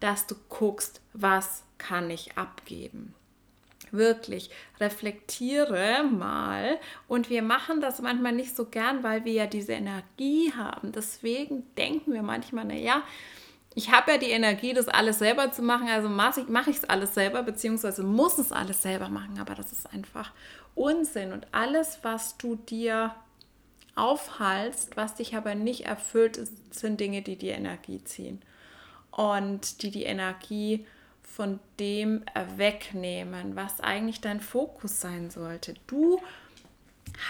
dass 0.00 0.26
du 0.26 0.34
guckst, 0.50 1.00
was 1.14 1.62
kann 1.78 2.10
ich 2.10 2.36
abgeben 2.36 3.14
wirklich 3.92 4.50
reflektiere 4.80 6.04
mal. 6.04 6.78
Und 7.08 7.30
wir 7.30 7.42
machen 7.42 7.80
das 7.80 8.00
manchmal 8.00 8.32
nicht 8.32 8.56
so 8.56 8.66
gern, 8.66 9.02
weil 9.02 9.24
wir 9.24 9.32
ja 9.32 9.46
diese 9.46 9.72
Energie 9.72 10.52
haben. 10.56 10.92
Deswegen 10.92 11.64
denken 11.76 12.12
wir 12.12 12.22
manchmal, 12.22 12.64
naja, 12.64 13.02
ich 13.74 13.90
habe 13.90 14.12
ja 14.12 14.18
die 14.18 14.30
Energie, 14.30 14.74
das 14.74 14.88
alles 14.88 15.18
selber 15.18 15.50
zu 15.50 15.62
machen, 15.62 15.88
also 15.88 16.08
mache 16.08 16.70
ich 16.70 16.76
es 16.76 16.84
alles 16.84 17.14
selber, 17.14 17.42
beziehungsweise 17.42 18.02
muss 18.02 18.38
es 18.38 18.52
alles 18.52 18.82
selber 18.82 19.08
machen, 19.08 19.38
aber 19.40 19.54
das 19.54 19.72
ist 19.72 19.90
einfach 19.92 20.32
Unsinn. 20.74 21.32
Und 21.32 21.46
alles, 21.52 22.00
was 22.02 22.36
du 22.36 22.56
dir 22.56 23.14
aufhalst, 23.94 24.96
was 24.96 25.14
dich 25.14 25.36
aber 25.36 25.54
nicht 25.54 25.86
erfüllt, 25.86 26.40
sind 26.70 27.00
Dinge, 27.00 27.22
die 27.22 27.36
dir 27.36 27.54
Energie 27.54 28.02
ziehen 28.04 28.42
und 29.10 29.82
die 29.82 29.90
die 29.90 30.04
Energie 30.04 30.86
von 31.34 31.60
dem 31.80 32.24
wegnehmen, 32.56 33.56
was 33.56 33.80
eigentlich 33.80 34.20
dein 34.20 34.40
Fokus 34.40 35.00
sein 35.00 35.30
sollte. 35.30 35.74
Du 35.86 36.20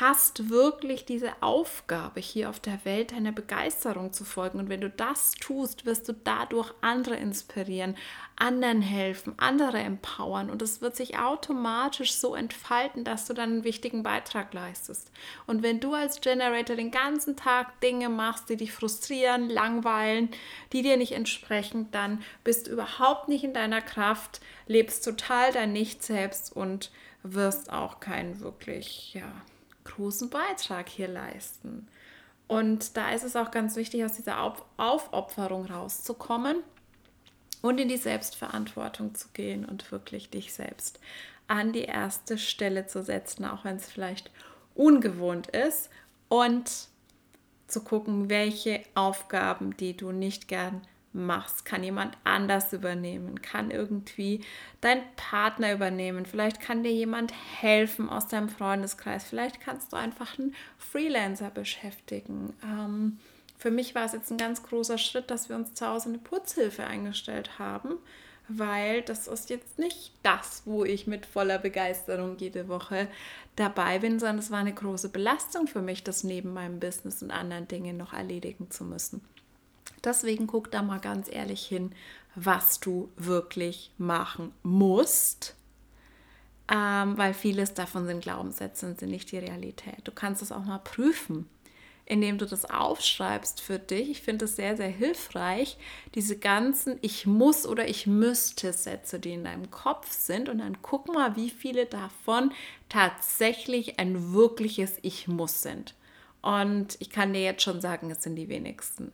hast 0.00 0.48
wirklich 0.48 1.04
diese 1.04 1.30
Aufgabe, 1.40 2.20
hier 2.20 2.48
auf 2.48 2.60
der 2.60 2.84
Welt 2.84 3.12
deiner 3.12 3.32
Begeisterung 3.32 4.12
zu 4.12 4.24
folgen. 4.24 4.58
Und 4.58 4.68
wenn 4.68 4.80
du 4.80 4.90
das 4.90 5.32
tust, 5.32 5.84
wirst 5.86 6.08
du 6.08 6.12
dadurch 6.12 6.72
andere 6.80 7.16
inspirieren, 7.16 7.96
anderen 8.36 8.80
helfen, 8.80 9.34
andere 9.38 9.78
empowern. 9.78 10.50
Und 10.50 10.62
es 10.62 10.80
wird 10.80 10.96
sich 10.96 11.18
automatisch 11.18 12.14
so 12.14 12.34
entfalten, 12.34 13.04
dass 13.04 13.26
du 13.26 13.34
dann 13.34 13.50
einen 13.50 13.64
wichtigen 13.64 14.02
Beitrag 14.02 14.54
leistest. 14.54 15.10
Und 15.46 15.62
wenn 15.62 15.80
du 15.80 15.94
als 15.94 16.20
Generator 16.20 16.76
den 16.76 16.90
ganzen 16.90 17.36
Tag 17.36 17.80
Dinge 17.80 18.08
machst, 18.08 18.48
die 18.48 18.56
dich 18.56 18.72
frustrieren, 18.72 19.48
langweilen, 19.48 20.30
die 20.72 20.82
dir 20.82 20.96
nicht 20.96 21.12
entsprechen, 21.12 21.88
dann 21.90 22.22
bist 22.44 22.66
du 22.66 22.72
überhaupt 22.72 23.28
nicht 23.28 23.44
in 23.44 23.54
deiner 23.54 23.82
Kraft, 23.82 24.40
lebst 24.66 25.04
total 25.04 25.52
dein 25.52 25.72
Nicht 25.72 26.02
selbst 26.02 26.54
und 26.54 26.90
wirst 27.22 27.72
auch 27.72 28.00
kein 28.00 28.40
wirklich, 28.40 29.14
ja, 29.14 29.32
großen 29.84 30.30
Beitrag 30.30 30.88
hier 30.88 31.08
leisten. 31.08 31.88
Und 32.48 32.96
da 32.96 33.10
ist 33.10 33.24
es 33.24 33.36
auch 33.36 33.50
ganz 33.50 33.76
wichtig, 33.76 34.04
aus 34.04 34.12
dieser 34.12 34.42
Auf 34.42 34.64
Aufopferung 34.76 35.66
rauszukommen 35.66 36.58
und 37.62 37.80
in 37.80 37.88
die 37.88 37.96
Selbstverantwortung 37.96 39.14
zu 39.14 39.28
gehen 39.32 39.64
und 39.64 39.90
wirklich 39.90 40.30
dich 40.30 40.52
selbst 40.52 41.00
an 41.48 41.72
die 41.72 41.84
erste 41.84 42.38
Stelle 42.38 42.86
zu 42.86 43.02
setzen, 43.02 43.44
auch 43.44 43.64
wenn 43.64 43.76
es 43.76 43.90
vielleicht 43.90 44.30
ungewohnt 44.74 45.48
ist 45.48 45.90
und 46.28 46.70
zu 47.66 47.82
gucken, 47.82 48.28
welche 48.28 48.82
Aufgaben, 48.94 49.76
die 49.76 49.96
du 49.96 50.12
nicht 50.12 50.48
gern 50.48 50.82
machst, 51.12 51.64
kann 51.64 51.84
jemand 51.84 52.16
anders 52.24 52.72
übernehmen, 52.72 53.42
kann 53.42 53.70
irgendwie 53.70 54.44
dein 54.80 55.02
Partner 55.16 55.72
übernehmen, 55.72 56.26
vielleicht 56.26 56.60
kann 56.60 56.82
dir 56.82 56.92
jemand 56.92 57.32
helfen 57.60 58.08
aus 58.08 58.28
deinem 58.28 58.48
Freundeskreis, 58.48 59.24
vielleicht 59.24 59.60
kannst 59.60 59.92
du 59.92 59.96
einfach 59.96 60.38
einen 60.38 60.54
Freelancer 60.78 61.50
beschäftigen. 61.50 62.54
Ähm, 62.64 63.18
für 63.58 63.70
mich 63.70 63.94
war 63.94 64.06
es 64.06 64.12
jetzt 64.12 64.30
ein 64.30 64.38
ganz 64.38 64.62
großer 64.62 64.98
Schritt, 64.98 65.30
dass 65.30 65.48
wir 65.48 65.56
uns 65.56 65.74
zu 65.74 65.86
Hause 65.86 66.08
eine 66.08 66.18
Putzhilfe 66.18 66.84
eingestellt 66.84 67.58
haben, 67.58 67.98
weil 68.48 69.02
das 69.02 69.28
ist 69.28 69.50
jetzt 69.50 69.78
nicht 69.78 70.12
das, 70.22 70.62
wo 70.64 70.84
ich 70.84 71.06
mit 71.06 71.26
voller 71.26 71.58
Begeisterung 71.58 72.36
jede 72.38 72.68
Woche 72.68 73.06
dabei 73.54 74.00
bin, 74.00 74.18
sondern 74.18 74.38
es 74.38 74.50
war 74.50 74.58
eine 74.58 74.74
große 74.74 75.10
Belastung 75.10 75.68
für 75.68 75.82
mich, 75.82 76.02
das 76.02 76.24
neben 76.24 76.52
meinem 76.52 76.80
Business 76.80 77.22
und 77.22 77.30
anderen 77.30 77.68
Dingen 77.68 77.96
noch 77.96 78.12
erledigen 78.12 78.70
zu 78.70 78.84
müssen. 78.84 79.22
Deswegen 80.04 80.46
guck 80.46 80.70
da 80.70 80.82
mal 80.82 81.00
ganz 81.00 81.28
ehrlich 81.30 81.64
hin, 81.64 81.92
was 82.34 82.80
du 82.80 83.10
wirklich 83.16 83.92
machen 83.98 84.52
musst, 84.62 85.54
ähm, 86.72 87.18
weil 87.18 87.34
vieles 87.34 87.74
davon 87.74 88.06
sind 88.06 88.22
Glaubenssätze 88.22 88.86
und 88.86 88.98
sind 88.98 89.10
nicht 89.10 89.30
die 89.32 89.38
Realität. 89.38 90.00
Du 90.04 90.12
kannst 90.12 90.42
es 90.42 90.52
auch 90.52 90.64
mal 90.64 90.78
prüfen, 90.78 91.48
indem 92.04 92.38
du 92.38 92.46
das 92.46 92.64
aufschreibst 92.64 93.60
für 93.60 93.78
dich. 93.78 94.10
Ich 94.10 94.22
finde 94.22 94.46
es 94.46 94.56
sehr, 94.56 94.76
sehr 94.76 94.88
hilfreich, 94.88 95.76
diese 96.14 96.36
ganzen 96.38 96.98
Ich 97.02 97.26
muss 97.26 97.66
oder 97.66 97.88
Ich 97.88 98.06
müsste 98.06 98.72
Sätze, 98.72 99.20
die 99.20 99.34
in 99.34 99.44
deinem 99.44 99.70
Kopf 99.70 100.10
sind. 100.10 100.48
Und 100.48 100.58
dann 100.58 100.78
guck 100.82 101.12
mal, 101.12 101.36
wie 101.36 101.50
viele 101.50 101.86
davon 101.86 102.52
tatsächlich 102.88 103.98
ein 103.98 104.32
wirkliches 104.32 104.98
Ich 105.02 105.28
muss 105.28 105.62
sind. 105.62 105.94
Und 106.40 106.96
ich 106.98 107.10
kann 107.10 107.32
dir 107.32 107.42
jetzt 107.42 107.62
schon 107.62 107.80
sagen, 107.80 108.10
es 108.10 108.22
sind 108.22 108.36
die 108.36 108.48
wenigsten. 108.48 109.12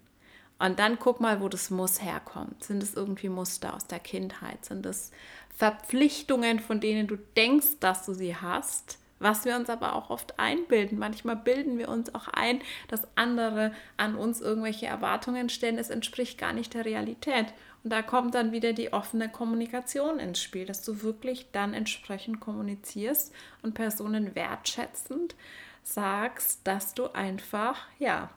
Und 0.58 0.78
dann 0.78 0.98
guck 0.98 1.20
mal, 1.20 1.40
wo 1.40 1.48
das 1.48 1.70
Muss 1.70 2.02
herkommt. 2.02 2.64
Sind 2.64 2.82
es 2.82 2.94
irgendwie 2.94 3.28
Muster 3.28 3.74
aus 3.74 3.86
der 3.86 4.00
Kindheit? 4.00 4.64
Sind 4.64 4.84
es 4.86 5.12
Verpflichtungen, 5.56 6.58
von 6.60 6.80
denen 6.80 7.06
du 7.06 7.16
denkst, 7.36 7.78
dass 7.80 8.06
du 8.06 8.14
sie 8.14 8.34
hast? 8.34 8.98
Was 9.20 9.44
wir 9.44 9.56
uns 9.56 9.68
aber 9.68 9.94
auch 9.94 10.10
oft 10.10 10.38
einbilden. 10.38 10.98
Manchmal 10.98 11.36
bilden 11.36 11.78
wir 11.78 11.88
uns 11.88 12.14
auch 12.14 12.28
ein, 12.28 12.60
dass 12.86 13.02
andere 13.16 13.72
an 13.96 14.14
uns 14.14 14.40
irgendwelche 14.40 14.86
Erwartungen 14.86 15.48
stellen. 15.48 15.78
Es 15.78 15.90
entspricht 15.90 16.38
gar 16.38 16.52
nicht 16.52 16.74
der 16.74 16.84
Realität. 16.84 17.46
Und 17.82 17.90
da 17.90 18.02
kommt 18.02 18.34
dann 18.34 18.52
wieder 18.52 18.72
die 18.72 18.92
offene 18.92 19.28
Kommunikation 19.28 20.18
ins 20.18 20.40
Spiel, 20.40 20.66
dass 20.66 20.82
du 20.82 21.02
wirklich 21.02 21.46
dann 21.52 21.74
entsprechend 21.74 22.40
kommunizierst 22.40 23.32
und 23.62 23.74
Personen 23.74 24.34
wertschätzend 24.34 25.34
sagst, 25.82 26.60
dass 26.64 26.94
du 26.94 27.12
einfach, 27.14 27.78
ja, 27.98 28.30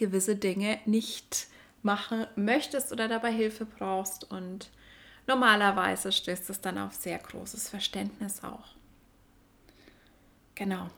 gewisse 0.00 0.34
Dinge 0.34 0.78
nicht 0.86 1.46
machen 1.82 2.26
möchtest 2.34 2.90
oder 2.90 3.06
dabei 3.06 3.30
Hilfe 3.30 3.64
brauchst. 3.64 4.28
Und 4.30 4.70
normalerweise 5.26 6.10
stößt 6.10 6.50
es 6.50 6.60
dann 6.60 6.78
auf 6.78 6.94
sehr 6.94 7.18
großes 7.18 7.68
Verständnis 7.68 8.42
auch. 8.42 8.74
Genau. 10.56 10.90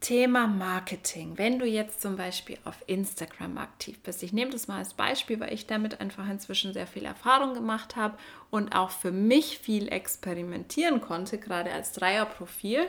Thema 0.00 0.46
Marketing. 0.46 1.36
Wenn 1.36 1.58
du 1.58 1.66
jetzt 1.66 2.00
zum 2.00 2.16
Beispiel 2.16 2.58
auf 2.64 2.82
Instagram 2.86 3.58
aktiv 3.58 4.00
bist, 4.00 4.22
ich 4.22 4.32
nehme 4.32 4.50
das 4.50 4.66
mal 4.66 4.78
als 4.78 4.94
Beispiel, 4.94 5.38
weil 5.40 5.52
ich 5.52 5.66
damit 5.66 6.00
einfach 6.00 6.28
inzwischen 6.28 6.72
sehr 6.72 6.86
viel 6.86 7.04
Erfahrung 7.04 7.52
gemacht 7.52 7.96
habe 7.96 8.16
und 8.50 8.74
auch 8.74 8.90
für 8.90 9.12
mich 9.12 9.58
viel 9.58 9.88
experimentieren 9.88 11.00
konnte, 11.02 11.38
gerade 11.38 11.70
als 11.70 11.92
Dreierprofil 11.92 12.88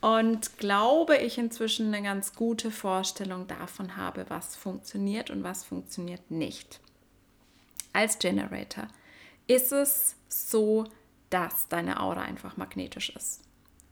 und 0.00 0.58
glaube 0.58 1.16
ich 1.16 1.38
inzwischen 1.38 1.92
eine 1.92 2.02
ganz 2.02 2.34
gute 2.34 2.70
Vorstellung 2.70 3.46
davon 3.46 3.96
habe, 3.96 4.26
was 4.28 4.56
funktioniert 4.56 5.30
und 5.30 5.42
was 5.42 5.64
funktioniert 5.64 6.30
nicht. 6.30 6.80
Als 7.92 8.18
Generator 8.18 8.88
ist 9.46 9.72
es 9.72 10.16
so, 10.28 10.84
dass 11.30 11.68
deine 11.68 12.00
Aura 12.00 12.22
einfach 12.22 12.56
magnetisch 12.56 13.10
ist. 13.10 13.42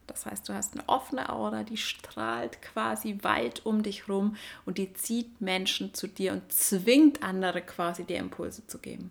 Das 0.06 0.26
heißt, 0.26 0.49
du 0.49 0.52
hast 0.52 0.75
eine 0.75 0.87
offene 0.88 1.30
Aura, 1.30 1.62
die 1.62 1.78
strahlt 1.78 2.61
quasi 2.61 3.18
weit 3.23 3.64
um 3.64 3.82
dich 3.82 4.08
rum 4.08 4.37
und 4.66 4.76
die 4.76 4.92
zieht 4.92 5.40
Menschen 5.40 5.94
zu 5.94 6.06
dir 6.06 6.32
und 6.32 6.52
zwingt 6.52 7.23
andere 7.23 7.62
quasi 7.62 8.04
dir 8.04 8.18
Impulse 8.18 8.66
zu 8.66 8.78
geben 8.78 9.11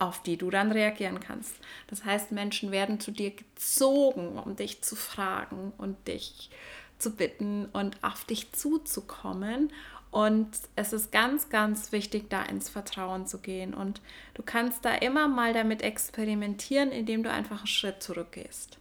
auf 0.00 0.22
die 0.22 0.36
du 0.36 0.50
dann 0.50 0.72
reagieren 0.72 1.20
kannst. 1.20 1.54
Das 1.88 2.04
heißt, 2.04 2.32
Menschen 2.32 2.70
werden 2.70 3.00
zu 3.00 3.10
dir 3.10 3.30
gezogen, 3.30 4.38
um 4.38 4.56
dich 4.56 4.82
zu 4.82 4.96
fragen 4.96 5.72
und 5.78 6.08
dich 6.08 6.50
zu 6.98 7.14
bitten 7.14 7.66
und 7.72 8.02
auf 8.02 8.24
dich 8.24 8.52
zuzukommen. 8.52 9.72
Und 10.10 10.48
es 10.76 10.92
ist 10.92 11.10
ganz, 11.10 11.48
ganz 11.48 11.90
wichtig, 11.90 12.30
da 12.30 12.44
ins 12.44 12.68
Vertrauen 12.68 13.26
zu 13.26 13.38
gehen. 13.38 13.74
Und 13.74 14.00
du 14.34 14.42
kannst 14.44 14.84
da 14.84 14.94
immer 14.94 15.26
mal 15.26 15.52
damit 15.52 15.82
experimentieren, 15.82 16.92
indem 16.92 17.24
du 17.24 17.30
einfach 17.30 17.58
einen 17.58 17.66
Schritt 17.66 18.02
zurückgehst. 18.02 18.78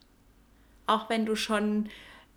Auch 0.85 1.09
wenn 1.09 1.25
du 1.25 1.35
schon 1.35 1.89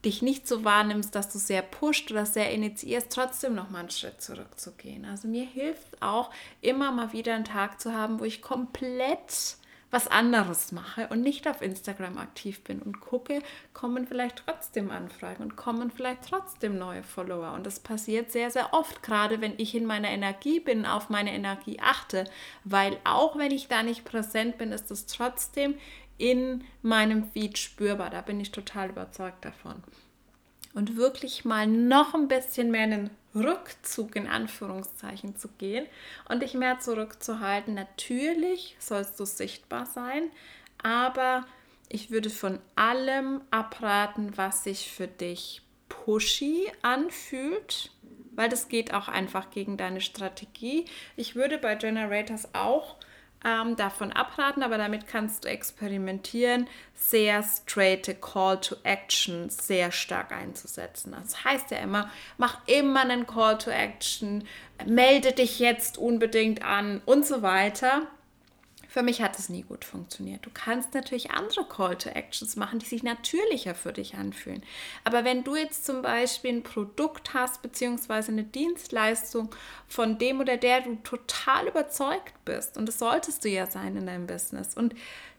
dich 0.06 0.22
nicht 0.22 0.48
so 0.48 0.64
wahrnimmst, 0.64 1.14
dass 1.14 1.28
du 1.28 1.38
sehr 1.38 1.62
pusht 1.62 2.10
oder 2.10 2.24
sehr 2.24 2.52
initiierst, 2.52 3.10
trotzdem 3.10 3.54
noch 3.54 3.70
mal 3.70 3.80
einen 3.80 3.90
Schritt 3.90 4.22
zurückzugehen. 4.22 5.04
Also 5.04 5.28
mir 5.28 5.44
hilft 5.44 6.00
auch 6.00 6.30
immer 6.62 6.92
mal 6.92 7.12
wieder 7.12 7.34
einen 7.34 7.44
Tag 7.44 7.80
zu 7.80 7.92
haben, 7.92 8.20
wo 8.20 8.24
ich 8.24 8.40
komplett 8.40 9.56
was 9.90 10.08
anderes 10.08 10.72
mache 10.72 11.08
und 11.08 11.22
nicht 11.22 11.46
auf 11.48 11.62
Instagram 11.62 12.18
aktiv 12.18 12.62
bin 12.64 12.82
und 12.82 13.00
gucke, 13.00 13.40
kommen 13.72 14.06
vielleicht 14.06 14.42
trotzdem 14.44 14.90
Anfragen 14.90 15.42
und 15.42 15.56
kommen 15.56 15.90
vielleicht 15.90 16.28
trotzdem 16.28 16.76
neue 16.76 17.02
Follower. 17.02 17.52
Und 17.52 17.66
das 17.66 17.80
passiert 17.80 18.32
sehr, 18.32 18.50
sehr 18.50 18.74
oft, 18.74 19.02
gerade 19.02 19.40
wenn 19.40 19.54
ich 19.58 19.74
in 19.74 19.86
meiner 19.86 20.08
Energie 20.08 20.60
bin, 20.60 20.86
auf 20.86 21.08
meine 21.08 21.32
Energie 21.32 21.78
achte, 21.80 22.24
weil 22.64 22.98
auch 23.04 23.38
wenn 23.38 23.52
ich 23.52 23.68
da 23.68 23.82
nicht 23.82 24.04
präsent 24.04 24.58
bin, 24.58 24.72
ist 24.72 24.90
es 24.90 25.06
trotzdem 25.06 25.76
in 26.18 26.64
meinem 26.82 27.30
Feed 27.30 27.58
spürbar. 27.58 28.10
Da 28.10 28.20
bin 28.20 28.40
ich 28.40 28.50
total 28.50 28.90
überzeugt 28.90 29.44
davon. 29.44 29.82
Und 30.74 30.96
wirklich 30.96 31.44
mal 31.44 31.66
noch 31.66 32.14
ein 32.14 32.28
bisschen 32.28 32.70
mehr 32.70 32.84
in 32.84 32.90
den 32.90 33.10
Rückzug 33.34 34.16
in 34.16 34.26
Anführungszeichen 34.26 35.36
zu 35.36 35.48
gehen 35.58 35.86
und 36.28 36.42
dich 36.42 36.54
mehr 36.54 36.80
zurückzuhalten. 36.80 37.74
Natürlich 37.74 38.76
sollst 38.78 39.18
du 39.20 39.24
sichtbar 39.24 39.86
sein, 39.86 40.30
aber 40.82 41.46
ich 41.88 42.10
würde 42.10 42.30
von 42.30 42.58
allem 42.74 43.42
abraten, 43.50 44.36
was 44.36 44.64
sich 44.64 44.90
für 44.90 45.06
dich 45.06 45.62
pushy 45.88 46.70
anfühlt, 46.82 47.90
weil 48.32 48.48
das 48.48 48.68
geht 48.68 48.92
auch 48.92 49.08
einfach 49.08 49.50
gegen 49.50 49.76
deine 49.76 50.00
Strategie. 50.00 50.86
Ich 51.16 51.36
würde 51.36 51.58
bei 51.58 51.74
Generators 51.74 52.54
auch 52.54 52.96
ähm, 53.44 53.76
davon 53.76 54.12
abraten, 54.12 54.62
aber 54.62 54.78
damit 54.78 55.06
kannst 55.06 55.44
du 55.44 55.48
experimentieren, 55.48 56.68
sehr 56.94 57.42
straight 57.42 58.20
Call 58.20 58.60
to 58.60 58.76
Action 58.82 59.50
sehr 59.50 59.92
stark 59.92 60.32
einzusetzen. 60.32 61.14
Das 61.20 61.44
heißt 61.44 61.70
ja 61.70 61.78
immer, 61.78 62.10
mach 62.38 62.66
immer 62.66 63.00
einen 63.00 63.26
Call 63.26 63.58
to 63.58 63.70
Action, 63.70 64.44
melde 64.86 65.32
dich 65.32 65.58
jetzt 65.58 65.98
unbedingt 65.98 66.64
an 66.64 67.02
und 67.04 67.26
so 67.26 67.42
weiter. 67.42 68.02
Für 68.96 69.02
mich 69.02 69.20
hat 69.20 69.38
es 69.38 69.50
nie 69.50 69.60
gut 69.60 69.84
funktioniert. 69.84 70.46
Du 70.46 70.50
kannst 70.54 70.94
natürlich 70.94 71.30
andere 71.30 71.66
Call 71.68 71.98
to 71.98 72.08
Actions 72.08 72.56
machen, 72.56 72.78
die 72.78 72.86
sich 72.86 73.02
natürlicher 73.02 73.74
für 73.74 73.92
dich 73.92 74.14
anfühlen. 74.14 74.62
Aber 75.04 75.22
wenn 75.22 75.44
du 75.44 75.54
jetzt 75.54 75.84
zum 75.84 76.00
Beispiel 76.00 76.54
ein 76.54 76.62
Produkt 76.62 77.34
hast, 77.34 77.60
beziehungsweise 77.60 78.32
eine 78.32 78.44
Dienstleistung, 78.44 79.54
von 79.86 80.16
dem 80.16 80.40
oder 80.40 80.56
der 80.56 80.80
du 80.80 80.94
total 81.04 81.68
überzeugt 81.68 82.32
bist, 82.46 82.78
und 82.78 82.86
das 82.86 82.98
solltest 82.98 83.44
du 83.44 83.50
ja 83.50 83.66
sein 83.66 83.98
in 83.98 84.06
deinem 84.06 84.26
Business, 84.26 84.74
und 84.74 84.94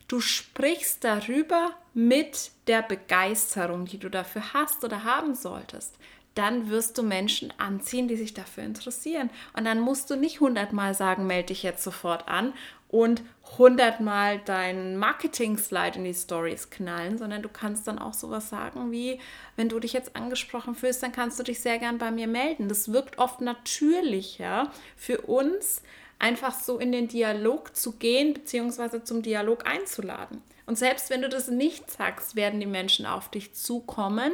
du 0.07 0.19
sprichst 0.19 1.03
darüber 1.03 1.71
mit 1.95 2.51
der 2.67 2.83
Begeisterung, 2.83 3.85
die 3.85 3.97
du 3.97 4.09
dafür 4.09 4.53
hast 4.53 4.83
oder 4.83 5.03
haben 5.03 5.33
solltest, 5.33 5.95
dann 6.37 6.69
wirst 6.69 6.97
du 6.97 7.03
Menschen 7.03 7.51
anziehen, 7.57 8.07
die 8.07 8.15
sich 8.15 8.33
dafür 8.33 8.63
interessieren. 8.63 9.29
Und 9.53 9.65
dann 9.65 9.79
musst 9.79 10.09
du 10.09 10.15
nicht 10.15 10.39
hundertmal 10.39 10.93
sagen, 10.93 11.27
melde 11.27 11.47
dich 11.47 11.63
jetzt 11.63 11.83
sofort 11.83 12.27
an 12.27 12.53
und 12.89 13.21
hundertmal 13.57 14.39
deinen 14.39 14.97
Marketing-Slide 14.97 15.97
in 15.97 16.05
die 16.05 16.13
Stories 16.13 16.69
knallen, 16.69 17.17
sondern 17.17 17.41
du 17.41 17.49
kannst 17.49 17.87
dann 17.87 17.99
auch 17.99 18.13
sowas 18.13 18.49
sagen 18.49 18.91
wie, 18.91 19.19
wenn 19.55 19.69
du 19.69 19.79
dich 19.79 19.93
jetzt 19.93 20.15
angesprochen 20.15 20.75
fühlst, 20.75 21.03
dann 21.03 21.11
kannst 21.11 21.39
du 21.39 21.43
dich 21.43 21.59
sehr 21.59 21.79
gern 21.79 21.97
bei 21.97 22.11
mir 22.11 22.27
melden. 22.27 22.69
Das 22.69 22.91
wirkt 22.91 23.17
oft 23.17 23.41
natürlicher 23.41 24.71
für 24.95 25.21
uns, 25.21 25.81
einfach 26.19 26.53
so 26.53 26.77
in 26.77 26.91
den 26.91 27.07
Dialog 27.07 27.75
zu 27.75 27.93
gehen, 27.93 28.33
beziehungsweise 28.33 29.03
zum 29.03 29.21
Dialog 29.21 29.67
einzuladen. 29.67 30.41
Und 30.65 30.77
selbst 30.77 31.09
wenn 31.09 31.21
du 31.21 31.29
das 31.29 31.47
nicht 31.47 31.89
sagst, 31.91 32.35
werden 32.35 32.59
die 32.59 32.65
Menschen 32.65 33.05
auf 33.05 33.29
dich 33.29 33.53
zukommen, 33.53 34.33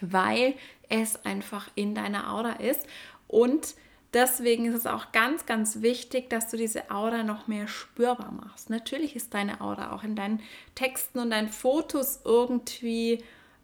weil 0.00 0.54
es 0.88 1.24
einfach 1.24 1.68
in 1.74 1.94
deiner 1.94 2.32
Aura 2.32 2.52
ist 2.52 2.86
und 3.28 3.74
Deswegen 4.12 4.66
ist 4.66 4.74
es 4.74 4.86
auch 4.86 5.12
ganz, 5.12 5.46
ganz 5.46 5.82
wichtig, 5.82 6.30
dass 6.30 6.50
du 6.50 6.56
diese 6.56 6.90
Aura 6.90 7.22
noch 7.22 7.46
mehr 7.46 7.68
spürbar 7.68 8.32
machst. 8.32 8.68
Natürlich 8.68 9.14
ist 9.14 9.34
deine 9.34 9.60
Aura 9.60 9.92
auch 9.92 10.02
in 10.02 10.16
deinen 10.16 10.40
Texten 10.74 11.20
und 11.20 11.30
deinen 11.30 11.48
Fotos 11.48 12.20
irgendwie 12.24 13.22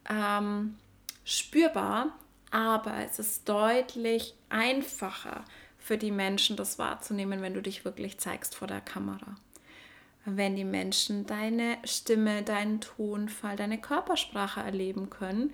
ähm, 0.09 0.77
spürbar, 1.25 2.16
aber 2.53 2.94
es 3.05 3.18
ist 3.18 3.49
deutlich 3.49 4.35
einfacher 4.49 5.44
für 5.79 5.99
die 5.99 6.12
Menschen, 6.12 6.57
das 6.57 6.79
wahrzunehmen, 6.79 7.42
wenn 7.42 7.55
du 7.55 7.62
dich 7.62 7.85
wirklich 7.85 8.18
zeigst 8.18 8.55
vor 8.55 8.68
der 8.68 8.81
Kamera. 8.81 9.37
Wenn 10.25 10.55
die 10.55 10.64
Menschen 10.64 11.27
deine 11.27 11.77
Stimme, 11.85 12.42
deinen 12.42 12.81
Tonfall, 12.81 13.57
deine 13.57 13.81
Körpersprache 13.81 14.61
erleben 14.61 15.11
können, 15.11 15.53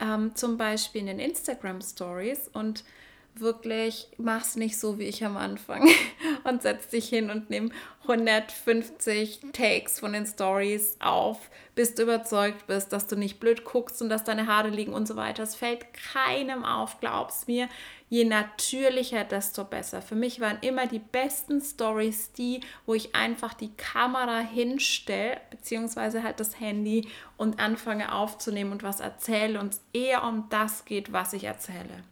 ähm, 0.00 0.34
zum 0.34 0.56
Beispiel 0.56 1.02
in 1.02 1.06
den 1.06 1.18
Instagram 1.18 1.80
Stories 1.80 2.48
und 2.52 2.84
wirklich, 3.34 4.08
mach's 4.18 4.56
nicht 4.56 4.78
so 4.78 4.98
wie 4.98 5.04
ich 5.04 5.24
am 5.24 5.36
Anfang 5.36 5.88
und 6.44 6.62
setz 6.62 6.88
dich 6.88 7.08
hin 7.08 7.30
und 7.30 7.50
nimm 7.50 7.72
150 8.02 9.40
Takes 9.52 10.00
von 10.00 10.12
den 10.12 10.26
Stories 10.26 10.96
auf, 11.00 11.50
bis 11.74 11.94
du 11.94 12.02
überzeugt 12.02 12.66
bist, 12.66 12.92
dass 12.92 13.06
du 13.06 13.16
nicht 13.16 13.40
blöd 13.40 13.64
guckst 13.64 14.02
und 14.02 14.08
dass 14.08 14.24
deine 14.24 14.46
Haare 14.46 14.68
liegen 14.68 14.92
und 14.92 15.06
so 15.06 15.16
weiter. 15.16 15.42
Es 15.42 15.54
fällt 15.54 15.86
keinem 15.94 16.64
auf, 16.64 17.00
glaub's 17.00 17.46
mir. 17.46 17.68
Je 18.08 18.24
natürlicher, 18.24 19.24
desto 19.24 19.64
besser. 19.64 20.02
Für 20.02 20.16
mich 20.16 20.40
waren 20.40 20.58
immer 20.60 20.86
die 20.86 20.98
besten 20.98 21.62
Stories 21.62 22.32
die, 22.32 22.60
wo 22.84 22.92
ich 22.92 23.14
einfach 23.14 23.54
die 23.54 23.72
Kamera 23.76 24.40
hinstelle, 24.40 25.40
beziehungsweise 25.50 26.22
halt 26.22 26.38
das 26.38 26.60
Handy 26.60 27.08
und 27.38 27.58
anfange 27.58 28.12
aufzunehmen 28.14 28.72
und 28.72 28.82
was 28.82 29.00
erzähle 29.00 29.58
und 29.58 29.72
es 29.72 29.80
eher 29.94 30.24
um 30.24 30.46
das 30.50 30.84
geht, 30.84 31.12
was 31.12 31.32
ich 31.32 31.44
erzähle. 31.44 32.04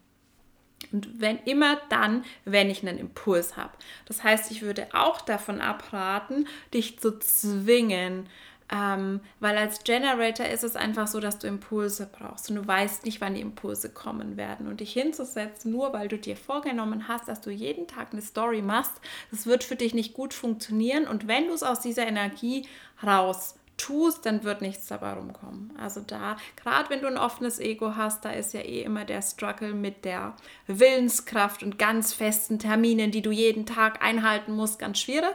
Und 0.93 1.21
wenn 1.21 1.39
immer 1.45 1.79
dann, 1.89 2.25
wenn 2.45 2.71
ich 2.71 2.87
einen 2.87 2.99
Impuls 2.99 3.57
habe. 3.57 3.73
Das 4.07 4.25
heißt, 4.25 4.51
ich 4.51 4.63
würde 4.63 4.89
auch 4.93 5.21
davon 5.21 5.61
abraten, 5.61 6.49
dich 6.73 6.99
zu 6.99 7.19
zwingen, 7.19 8.27
ähm, 8.73 9.21
weil 9.41 9.57
als 9.57 9.83
Generator 9.83 10.47
ist 10.47 10.63
es 10.63 10.77
einfach 10.77 11.09
so, 11.09 11.19
dass 11.19 11.39
du 11.39 11.49
Impulse 11.49 12.09
brauchst 12.11 12.51
und 12.51 12.57
du 12.57 12.67
weißt 12.67 13.05
nicht, 13.05 13.21
wann 13.21 13.35
die 13.35 13.41
Impulse 13.41 13.91
kommen 13.91 14.37
werden. 14.37 14.69
Und 14.69 14.81
dich 14.81 14.93
hinzusetzen, 14.93 15.73
nur 15.73 15.93
weil 15.93 16.07
du 16.07 16.17
dir 16.17 16.37
vorgenommen 16.37 17.09
hast, 17.09 17.27
dass 17.27 17.41
du 17.41 17.51
jeden 17.51 17.89
Tag 17.89 18.13
eine 18.13 18.23
Story 18.23 18.63
machst, 18.63 18.93
das 19.33 19.47
wird 19.47 19.65
für 19.65 19.77
dich 19.77 19.93
nicht 19.93 20.15
gut 20.15 20.35
funktionieren. 20.35 21.09
Und 21.09 21.27
wenn 21.27 21.49
du 21.49 21.55
es 21.55 21.65
aus 21.65 21.81
dieser 21.81 22.07
Energie 22.07 22.67
raus 23.05 23.57
tust, 23.81 24.27
dann 24.27 24.45
wird 24.45 24.61
nichts 24.61 24.87
dabei 24.87 25.15
rumkommen. 25.15 25.73
Also 25.79 26.01
da, 26.01 26.37
gerade 26.57 26.91
wenn 26.91 27.01
du 27.01 27.07
ein 27.07 27.17
offenes 27.17 27.59
Ego 27.59 27.97
hast, 27.97 28.25
da 28.25 28.31
ist 28.31 28.53
ja 28.53 28.61
eh 28.61 28.83
immer 28.83 29.05
der 29.05 29.23
Struggle 29.23 29.73
mit 29.73 30.05
der 30.05 30.35
Willenskraft 30.67 31.63
und 31.63 31.79
ganz 31.79 32.13
festen 32.13 32.59
Terminen, 32.59 33.11
die 33.11 33.23
du 33.23 33.31
jeden 33.31 33.67
Tag 33.67 34.03
einhalten 34.03 34.53
musst, 34.53 34.79
ganz 34.79 34.99
schwierig. 34.99 35.35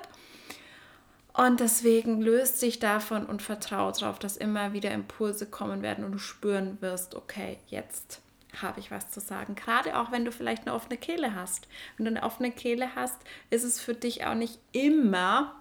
Und 1.34 1.60
deswegen 1.60 2.21
löst 2.21 2.60
sich 2.60 2.79
davon 2.79 3.25
und 3.25 3.41
vertraue 3.41 3.91
darauf, 3.91 4.19
dass 4.19 4.38
immer 4.38 4.71
wieder 4.73 4.91
Impulse 4.91 5.45
kommen 5.45 5.81
werden 5.81 6.05
und 6.05 6.13
du 6.13 6.17
spüren 6.17 6.77
wirst, 6.81 7.15
okay, 7.15 7.58
jetzt 7.67 8.21
habe 8.62 8.79
ich 8.79 8.89
was 8.89 9.12
zu 9.12 9.19
sagen. 9.19 9.55
Gerade 9.55 9.99
auch 9.99 10.12
wenn 10.12 10.23
du 10.23 10.31
vielleicht 10.31 10.62
eine 10.62 10.73
offene 10.73 10.97
Kehle 10.97 11.36
hast. 11.36 11.67
Wenn 11.97 12.05
du 12.05 12.12
eine 12.12 12.23
offene 12.23 12.51
Kehle 12.51 12.95
hast, 12.95 13.17
ist 13.49 13.63
es 13.63 13.81
für 13.81 13.93
dich 13.93 14.25
auch 14.25 14.36
nicht 14.36 14.60
immer 14.71 15.55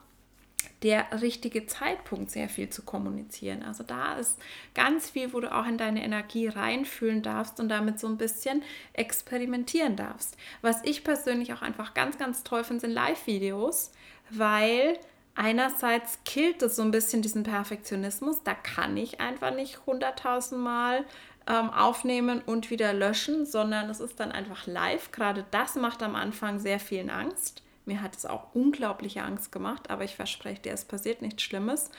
der 0.83 1.07
richtige 1.20 1.66
Zeitpunkt, 1.66 2.31
sehr 2.31 2.48
viel 2.48 2.68
zu 2.68 2.83
kommunizieren. 2.83 3.62
Also 3.62 3.85
da 3.85 4.14
ist 4.14 4.38
ganz 4.74 5.11
viel, 5.11 5.33
wo 5.33 5.40
du 5.40 5.53
auch 5.55 5.66
in 5.66 5.79
deine 5.79 6.05
Energie 6.05 6.48
reinfühlen 6.48 7.22
darfst 7.22 7.61
und 7.61 7.68
damit 7.68 7.98
so 7.98 8.07
ein 8.07 8.16
bisschen 8.16 8.62
experimentieren 8.92 9.96
darfst. 9.96 10.37
Was 10.62 10.83
ich 10.85 11.05
persönlich 11.05 11.53
auch 11.53 11.62
einfach 11.62 11.94
ganz, 11.94 12.18
ganz 12.18 12.44
toll 12.44 12.64
finde, 12.64 12.83
sind 12.83 12.92
Live-Videos, 12.92 13.92
weil 14.31 14.98
einerseits 15.35 16.18
killt 16.24 16.62
es 16.62 16.77
so 16.77 16.83
ein 16.83 16.90
bisschen 16.90 17.22
diesen 17.22 17.42
Perfektionismus. 17.42 18.42
Da 18.42 18.55
kann 18.55 18.96
ich 18.96 19.20
einfach 19.20 19.55
nicht 19.55 19.87
hunderttausendmal 19.87 21.05
ähm, 21.46 21.70
aufnehmen 21.70 22.40
und 22.44 22.70
wieder 22.70 22.92
löschen, 22.92 23.46
sondern 23.46 23.90
es 23.90 24.00
ist 24.00 24.20
dann 24.20 24.33
einfach 24.33 24.66
live. 24.66 25.12
Gerade 25.12 25.44
das 25.50 25.74
macht 25.77 26.03
am 26.03 26.14
Anfang 26.14 26.59
sehr 26.59 26.81
vielen 26.81 27.11
Angst. 27.11 27.63
Mir 27.87 28.01
hat 28.01 28.16
es 28.16 28.27
auch 28.27 28.55
unglaubliche 28.55 29.23
Angst 29.23 29.53
gemacht, 29.53 29.90
aber 29.90 30.05
ich 30.05 30.16
verspreche 30.16 30.62
dir, 30.62 30.73
es 30.73 30.85
passiert 30.85 31.23
nichts 31.23 31.42
Schlimmes. 31.42 31.90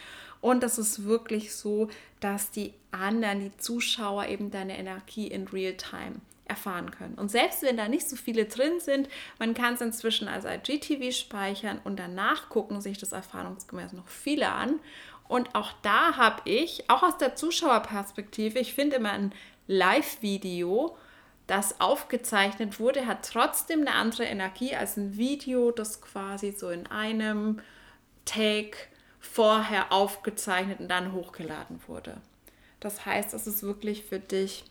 Und 0.41 0.63
es 0.63 0.77
ist 0.77 1.05
wirklich 1.05 1.55
so, 1.55 1.89
dass 2.19 2.51
die 2.51 2.73
anderen, 2.91 3.39
die 3.39 3.57
Zuschauer 3.57 4.25
eben 4.27 4.51
deine 4.51 4.77
Energie 4.77 5.27
in 5.27 5.47
Real-Time 5.47 6.21
erfahren 6.45 6.91
können. 6.91 7.15
Und 7.15 7.29
selbst 7.29 7.63
wenn 7.63 7.77
da 7.77 7.87
nicht 7.87 8.07
so 8.07 8.15
viele 8.15 8.45
drin 8.45 8.79
sind, 8.79 9.09
man 9.39 9.53
kann 9.53 9.73
es 9.73 9.81
inzwischen 9.81 10.27
als 10.27 10.45
IGTV 10.45 11.11
speichern 11.15 11.79
und 11.83 11.97
danach 11.97 12.49
gucken 12.49 12.81
sich 12.81 12.97
das 12.97 13.11
erfahrungsgemäß 13.11 13.93
noch 13.93 14.07
viele 14.07 14.49
an. 14.49 14.79
Und 15.27 15.55
auch 15.55 15.71
da 15.81 16.17
habe 16.17 16.41
ich, 16.45 16.89
auch 16.89 17.01
aus 17.01 17.17
der 17.17 17.35
Zuschauerperspektive, 17.35 18.59
ich 18.59 18.75
finde 18.75 18.97
immer 18.97 19.11
ein 19.11 19.33
Live-Video 19.67 20.95
das 21.47 21.79
aufgezeichnet 21.79 22.79
wurde, 22.79 23.05
hat 23.05 23.29
trotzdem 23.31 23.81
eine 23.81 23.93
andere 23.93 24.23
Energie 24.23 24.75
als 24.75 24.97
ein 24.97 25.17
Video, 25.17 25.71
das 25.71 26.01
quasi 26.01 26.51
so 26.51 26.69
in 26.69 26.87
einem 26.87 27.61
Take 28.25 28.77
vorher 29.19 29.91
aufgezeichnet 29.91 30.79
und 30.79 30.87
dann 30.87 31.13
hochgeladen 31.13 31.79
wurde. 31.87 32.17
Das 32.79 33.05
heißt, 33.05 33.33
es 33.33 33.47
ist 33.47 33.63
wirklich 33.63 34.03
für 34.05 34.19
dich 34.19 34.65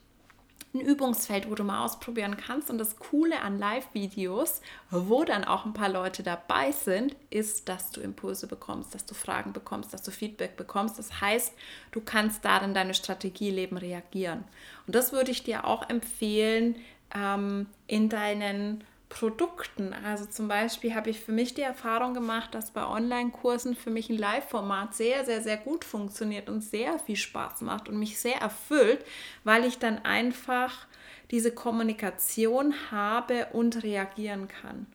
ein 0.74 0.80
Übungsfeld, 0.80 1.48
wo 1.48 1.54
du 1.54 1.64
mal 1.64 1.84
ausprobieren 1.84 2.37
kannst. 2.37 2.68
Und 2.68 2.78
das 2.78 2.96
Coole 2.96 3.40
an 3.40 3.58
Live-Videos, 3.58 4.60
wo 4.90 5.24
dann 5.24 5.44
auch 5.44 5.64
ein 5.64 5.72
paar 5.72 5.88
Leute 5.88 6.22
dabei 6.22 6.72
sind, 6.72 7.14
ist, 7.30 7.68
dass 7.68 7.90
du 7.92 8.00
Impulse 8.00 8.46
bekommst, 8.46 8.94
dass 8.94 9.06
du 9.06 9.14
Fragen 9.14 9.52
bekommst, 9.52 9.92
dass 9.94 10.02
du 10.02 10.10
Feedback 10.10 10.56
bekommst. 10.56 10.98
Das 10.98 11.20
heißt, 11.20 11.52
du 11.92 12.00
kannst 12.00 12.44
darin 12.44 12.74
deine 12.74 12.94
Strategie 12.94 13.50
leben, 13.50 13.76
reagieren. 13.76 14.44
Und 14.87 14.96
das 14.96 15.12
würde 15.12 15.30
ich 15.30 15.44
dir 15.44 15.64
auch 15.64 15.88
empfehlen 15.88 16.76
ähm, 17.14 17.66
in 17.87 18.08
deinen 18.08 18.84
Produkten. 19.14 19.94
Also 20.05 20.27
zum 20.27 20.48
Beispiel 20.48 20.92
habe 20.92 21.09
ich 21.09 21.20
für 21.20 21.31
mich 21.31 21.55
die 21.55 21.62
Erfahrung 21.62 22.14
gemacht, 22.14 22.53
dass 22.53 22.72
bei 22.72 22.85
Online-Kursen 22.85 23.77
für 23.77 23.90
mich 23.90 24.11
ein 24.11 24.18
Live-Format 24.18 24.92
sehr, 24.92 25.24
sehr, 25.24 25.40
sehr 25.40 25.57
gut 25.57 25.85
funktioniert 25.85 26.48
und 26.48 26.62
sehr 26.62 26.98
viel 26.98 27.14
Spaß 27.14 27.61
macht 27.61 27.88
und 27.88 27.96
mich 27.96 28.18
sehr 28.18 28.40
erfüllt, 28.40 29.05
weil 29.44 29.64
ich 29.64 29.79
dann 29.79 30.05
einfach 30.05 30.88
diese 31.31 31.53
Kommunikation 31.53 32.74
habe 32.90 33.46
und 33.53 33.85
reagieren 33.85 34.48
kann. 34.48 34.87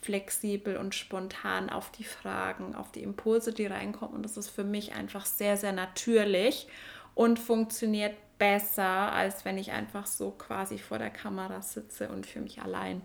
Flexibel 0.00 0.78
und 0.78 0.94
spontan 0.94 1.68
auf 1.68 1.92
die 1.92 2.04
Fragen, 2.04 2.74
auf 2.74 2.90
die 2.90 3.02
Impulse, 3.02 3.52
die 3.52 3.66
reinkommen. 3.66 4.16
Und 4.16 4.22
das 4.22 4.38
ist 4.38 4.48
für 4.48 4.64
mich 4.64 4.94
einfach 4.94 5.26
sehr, 5.26 5.58
sehr 5.58 5.72
natürlich 5.72 6.68
und 7.14 7.38
funktioniert 7.38 8.16
besser, 8.38 9.12
als 9.12 9.44
wenn 9.44 9.58
ich 9.58 9.72
einfach 9.72 10.06
so 10.06 10.30
quasi 10.30 10.78
vor 10.78 10.96
der 10.96 11.10
Kamera 11.10 11.60
sitze 11.60 12.08
und 12.08 12.24
für 12.24 12.40
mich 12.40 12.62
allein 12.62 13.02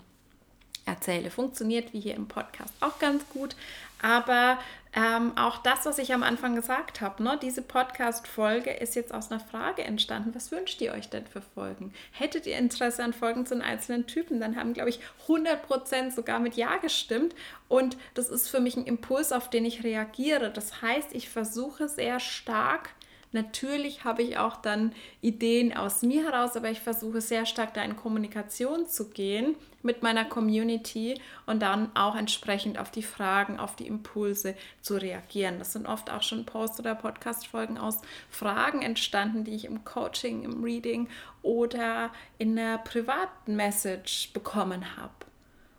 erzähle. 0.86 1.32
Funktioniert 1.32 1.94
wie 1.94 2.00
hier 2.00 2.16
im 2.16 2.28
Podcast 2.28 2.74
auch 2.80 3.00
ganz 3.00 3.28
gut. 3.30 3.56
Aber 4.02 4.60
ähm, 4.96 5.36
auch 5.38 5.58
das, 5.60 5.86
was 5.86 5.98
ich 5.98 6.14
am 6.14 6.22
Anfang 6.22 6.56
gesagt 6.56 7.02
habe, 7.02 7.24
ne, 7.24 7.40
diese 7.42 7.62
Podcast-Folge 7.62 8.70
ist 8.70 8.96
jetzt 8.96 9.14
aus 9.14 9.32
einer 9.32 9.40
Frage 9.40 9.84
entstanden. 9.84 10.36
Was 10.36 10.52
wünscht 10.52 10.82
ihr 10.82 10.94
euch 10.94 11.10
denn 11.10 11.26
für 11.26 11.42
Folgen? 11.42 11.94
Hättet 12.12 12.46
ihr 12.46 12.58
Interesse 12.58 13.04
an 13.04 13.14
Folgen 13.14 13.46
zu 13.46 13.56
den 13.56 13.64
einzelnen 13.64 14.06
Typen? 14.06 14.40
Dann 14.40 14.56
haben, 14.56 14.74
glaube 14.74 14.90
ich, 14.90 15.00
100% 15.28 16.12
sogar 16.12 16.40
mit 16.40 16.56
Ja 16.56 16.78
gestimmt. 16.78 17.34
Und 17.70 17.98
das 18.14 18.30
ist 18.30 18.50
für 18.50 18.60
mich 18.60 18.76
ein 18.76 18.86
Impuls, 18.86 19.32
auf 19.32 19.50
den 19.50 19.66
ich 19.66 19.84
reagiere. 19.84 20.52
Das 20.52 20.82
heißt, 20.82 21.14
ich 21.14 21.30
versuche 21.30 21.88
sehr 21.88 22.20
stark, 22.20 22.90
Natürlich 23.34 24.04
habe 24.04 24.22
ich 24.22 24.38
auch 24.38 24.58
dann 24.58 24.94
Ideen 25.22 25.76
aus 25.76 26.04
mir 26.04 26.24
heraus, 26.24 26.56
aber 26.56 26.70
ich 26.70 26.82
versuche 26.82 27.20
sehr 27.20 27.48
stark 27.48 27.74
da 27.74 27.84
in 27.84 27.96
Kommunikation 27.96 28.86
zu 28.88 29.10
gehen 29.10 29.56
mit 29.82 30.04
meiner 30.04 30.24
Community 30.24 31.20
und 31.48 31.60
dann 31.60 31.94
auch 31.96 32.16
entsprechend 32.16 32.78
auf 32.78 32.92
die 32.92 33.02
Fragen, 33.02 33.60
auf 33.60 33.76
die 33.76 33.88
Impulse 33.88 34.56
zu 34.82 35.02
reagieren. 35.02 35.58
Das 35.58 35.74
sind 35.74 35.88
oft 35.88 36.12
auch 36.12 36.22
schon 36.22 36.46
Post- 36.46 36.80
oder 36.80 36.94
Podcast-Folgen 36.94 37.80
aus 37.80 38.02
Fragen 38.30 38.84
entstanden, 38.84 39.44
die 39.44 39.56
ich 39.56 39.66
im 39.66 39.84
Coaching, 39.84 40.44
im 40.44 40.64
Reading 40.64 41.10
oder 41.42 42.12
in 42.38 42.58
einer 42.58 42.78
privaten 42.78 43.56
Message 43.56 44.32
bekommen 44.32 44.96
habe. 44.96 45.12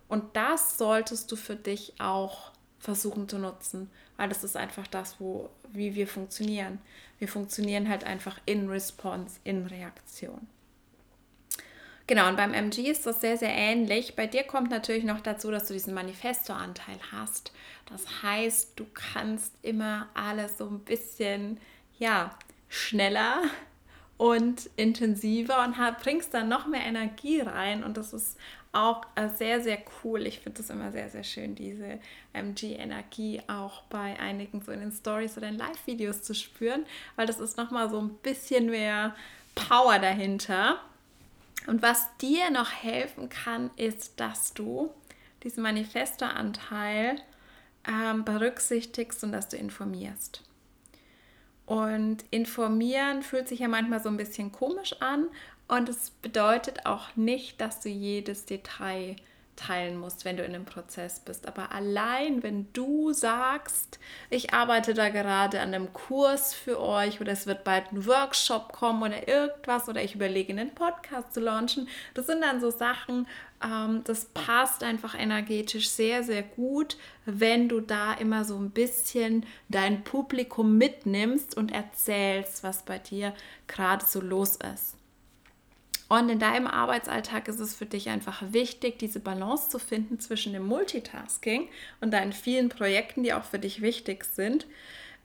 Und 0.09 0.37
das 0.37 0.77
solltest 0.77 1.31
du 1.31 1.37
für 1.37 1.57
dich 1.57 1.95
auch 2.01 2.51
versuchen 2.81 3.29
zu 3.29 3.39
nutzen, 3.39 3.91
weil 4.17 4.29
das 4.29 4.45
ist 4.45 4.57
einfach 4.57 4.87
das, 4.87 5.21
wo, 5.21 5.51
wie 5.73 5.95
wir 5.95 6.07
funktionieren. 6.07 6.79
Wir 7.19 7.29
funktionieren 7.29 7.89
halt 7.89 8.05
einfach 8.05 8.41
in 8.47 8.69
Response, 8.69 9.41
in 9.45 9.67
Reaktion. 9.67 10.47
Genau, 12.07 12.29
und 12.29 12.37
beim 12.37 12.53
MG 12.53 12.91
ist 12.91 13.07
das 13.07 13.23
sehr, 13.23 13.39
sehr 13.39 13.55
ähnlich. 13.55 14.15
Bei 14.15 14.27
dir 14.27 14.43
kommt 14.43 14.71
natürlich 14.71 15.05
noch 15.05 15.21
dazu, 15.21 15.51
dass 15.51 15.69
du 15.69 15.73
diesen 15.73 15.95
Manifesto-Anteil 15.95 16.99
hast. 17.11 17.53
Das 17.87 18.23
heißt, 18.23 18.73
du 18.79 18.85
kannst 18.93 19.55
immer 19.63 20.09
alles 20.13 20.59
so 20.59 20.67
ein 20.69 20.81
bisschen, 20.81 21.59
ja, 21.99 22.37
schneller 22.69 23.43
und 24.19 24.69
intensiver 24.77 25.65
und 25.65 25.77
bringst 26.03 26.35
dann 26.35 26.49
noch 26.49 26.67
mehr 26.67 26.85
Energie 26.85 27.41
rein. 27.41 27.83
Und 27.83 27.97
das 27.97 28.13
ist 28.13 28.37
auch 28.75 29.03
äh, 29.15 29.29
sehr, 29.37 29.61
sehr 29.63 29.79
cool. 30.03 30.27
Ich 30.27 30.41
finde 30.41 30.59
das 30.59 30.71
immer 30.71 30.93
sehr, 30.93 31.09
sehr 31.09 31.25
schön, 31.25 31.55
diese 31.55 31.99
MG-Energie 32.33 33.43
auch 33.47 33.83
bei 33.83 34.19
einigen 34.19 34.63
so 34.63 34.73
in 34.73 34.81
den 34.81 34.93
Stories 34.93 35.37
oder 35.37 35.49
in 35.49 35.59
Live-Videos 35.59 36.23
zu 36.23 36.35
spüren, 36.35 36.85
weil 37.17 37.27
das 37.27 37.41
ist 37.41 37.57
nochmal 37.57 37.91
so 37.91 38.01
ein 38.01 38.11
bisschen 38.23 38.67
mehr 38.67 39.15
Power 39.55 39.99
dahinter. 39.99 40.81
Und 41.67 41.83
was 41.83 42.09
dir 42.19 42.51
noch 42.51 42.71
helfen 42.71 43.29
kann, 43.29 43.71
ist, 43.77 44.21
dass 44.21 44.53
du 44.53 44.91
diesen 45.43 45.63
Manifesto-Anteil 45.63 47.17
ähm, 47.87 48.25
berücksichtigst 48.25 49.25
und 49.25 49.33
dass 49.33 49.49
du 49.49 49.57
informierst. 49.57 50.43
Und 51.67 52.25
informieren 52.31 53.23
fühlt 53.23 53.49
sich 53.49 53.61
ja 53.61 53.69
manchmal 53.69 54.03
so 54.03 54.11
ein 54.11 54.19
bisschen 54.19 54.53
komisch 54.53 55.01
an 55.01 55.29
und 55.69 55.89
es 55.89 56.11
bedeutet 56.11 56.87
auch 56.87 57.17
nicht, 57.17 57.61
dass 57.61 57.81
du 57.81 57.89
jedes 57.89 58.45
Detail 58.45 59.17
teilen 59.57 59.99
musst, 59.99 60.25
wenn 60.25 60.37
du 60.37 60.45
in 60.45 60.55
einem 60.55 60.65
Prozess 60.65 61.21
bist. 61.21 61.47
Aber 61.47 61.73
allein, 61.73 62.43
wenn 62.43 62.73
du 62.73 63.13
sagst, 63.13 63.99
ich 64.31 64.53
arbeite 64.53 64.95
da 64.95 65.09
gerade 65.09 65.61
an 65.61 65.75
einem 65.75 65.93
Kurs 65.93 66.55
für 66.55 66.81
euch 66.81 67.21
oder 67.21 67.33
es 67.33 67.47
wird 67.47 67.65
bald 67.65 67.93
ein 67.93 68.07
Workshop 68.07 68.73
kommen 68.73 69.03
oder 69.03 69.29
irgendwas 69.29 69.89
oder 69.89 70.03
ich 70.03 70.15
überlege, 70.15 70.53
einen 70.53 70.75
Podcast 70.75 71.33
zu 71.33 71.41
launchen, 71.41 71.89
das 72.15 72.27
sind 72.27 72.43
dann 72.43 72.61
so 72.61 72.71
Sachen, 72.71 73.27
ähm, 73.63 74.03
das 74.05 74.27
passt 74.27 74.83
einfach 74.83 75.19
energetisch 75.19 75.89
sehr, 75.89 76.23
sehr 76.23 76.43
gut, 76.43 76.97
wenn 77.25 77.69
du 77.69 77.81
da 77.81 78.15
immer 78.15 78.45
so 78.45 78.57
ein 78.57 78.71
bisschen 78.71 79.47
dein 79.69 80.05
Publikum 80.05 80.77
mitnimmst 80.77 81.57
und 81.57 81.73
erzählst, 81.73 82.65
was 82.65 82.83
bei 82.83 82.99
dir 82.99 83.33
gerade 83.67 84.05
so 84.05 84.21
los 84.21 84.57
ist. 84.57 84.97
Und 86.15 86.29
in 86.29 86.39
deinem 86.39 86.69
Arbeitsalltag 86.69 87.49
ist 87.49 87.59
es 87.59 87.75
für 87.75 87.87
dich 87.87 88.09
einfach 88.09 88.41
wichtig, 88.53 89.01
diese 89.01 89.19
Balance 89.19 89.69
zu 89.69 89.81
finden 89.81 90.21
zwischen 90.21 90.53
dem 90.53 90.65
Multitasking 90.65 91.69
und 92.01 92.13
deinen 92.13 92.33
vielen 92.33 92.69
Projekten, 92.69 93.25
die 93.25 93.35
auch 93.35 93.43
für 93.43 93.59
dich 93.59 93.83
wichtig 93.83 94.25
sind, 94.25 94.69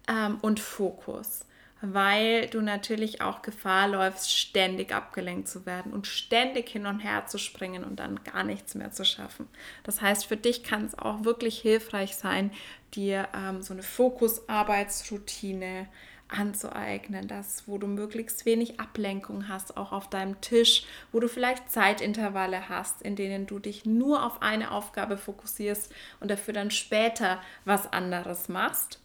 ähm, 0.08 0.40
und 0.42 0.60
Fokus. 0.60 1.46
Weil 1.82 2.48
du 2.48 2.62
natürlich 2.62 3.22
auch 3.22 3.44
Gefahr 3.44 3.88
läufst, 3.88 4.36
ständig 4.36 4.92
abgelenkt 4.92 5.48
zu 5.48 5.68
werden 5.68 5.94
und 5.94 6.08
ständig 6.08 6.70
hin 6.70 6.88
und 6.88 7.02
her 7.02 7.28
zu 7.28 7.38
springen 7.38 7.84
und 7.84 8.00
dann 8.00 8.24
gar 8.24 8.44
nichts 8.44 8.74
mehr 8.74 8.92
zu 8.92 9.06
schaffen. 9.06 9.48
Das 9.84 10.02
heißt, 10.02 10.26
für 10.26 10.38
dich 10.38 10.64
kann 10.64 10.86
es 10.86 10.98
auch 10.98 11.24
wirklich 11.24 11.60
hilfreich 11.60 12.16
sein, 12.16 12.50
dir 12.96 13.28
ähm, 13.36 13.62
so 13.62 13.74
eine 13.74 13.84
Fokusarbeitsroutine 13.84 15.88
anzueignen, 16.30 17.28
das, 17.28 17.64
wo 17.68 17.78
du 17.78 17.88
möglichst 17.88 18.46
wenig 18.46 18.80
Ablenkung 18.80 19.48
hast, 19.48 19.78
auch 19.78 19.92
auf 19.92 20.10
deinem 20.10 20.40
Tisch, 20.42 20.84
wo 21.12 21.20
du 21.20 21.28
vielleicht 21.28 21.72
Zeitintervalle 21.72 22.70
hast, 22.70 23.02
in 23.02 23.16
denen 23.16 23.48
du 23.48 23.60
dich 23.60 23.86
nur 23.86 24.26
auf 24.26 24.42
eine 24.42 24.72
Aufgabe 24.72 25.18
fokussierst 25.18 25.94
und 26.20 26.32
dafür 26.32 26.54
dann 26.54 26.72
später 26.72 27.42
was 27.66 27.92
anderes 27.92 28.48
machst. 28.48 29.00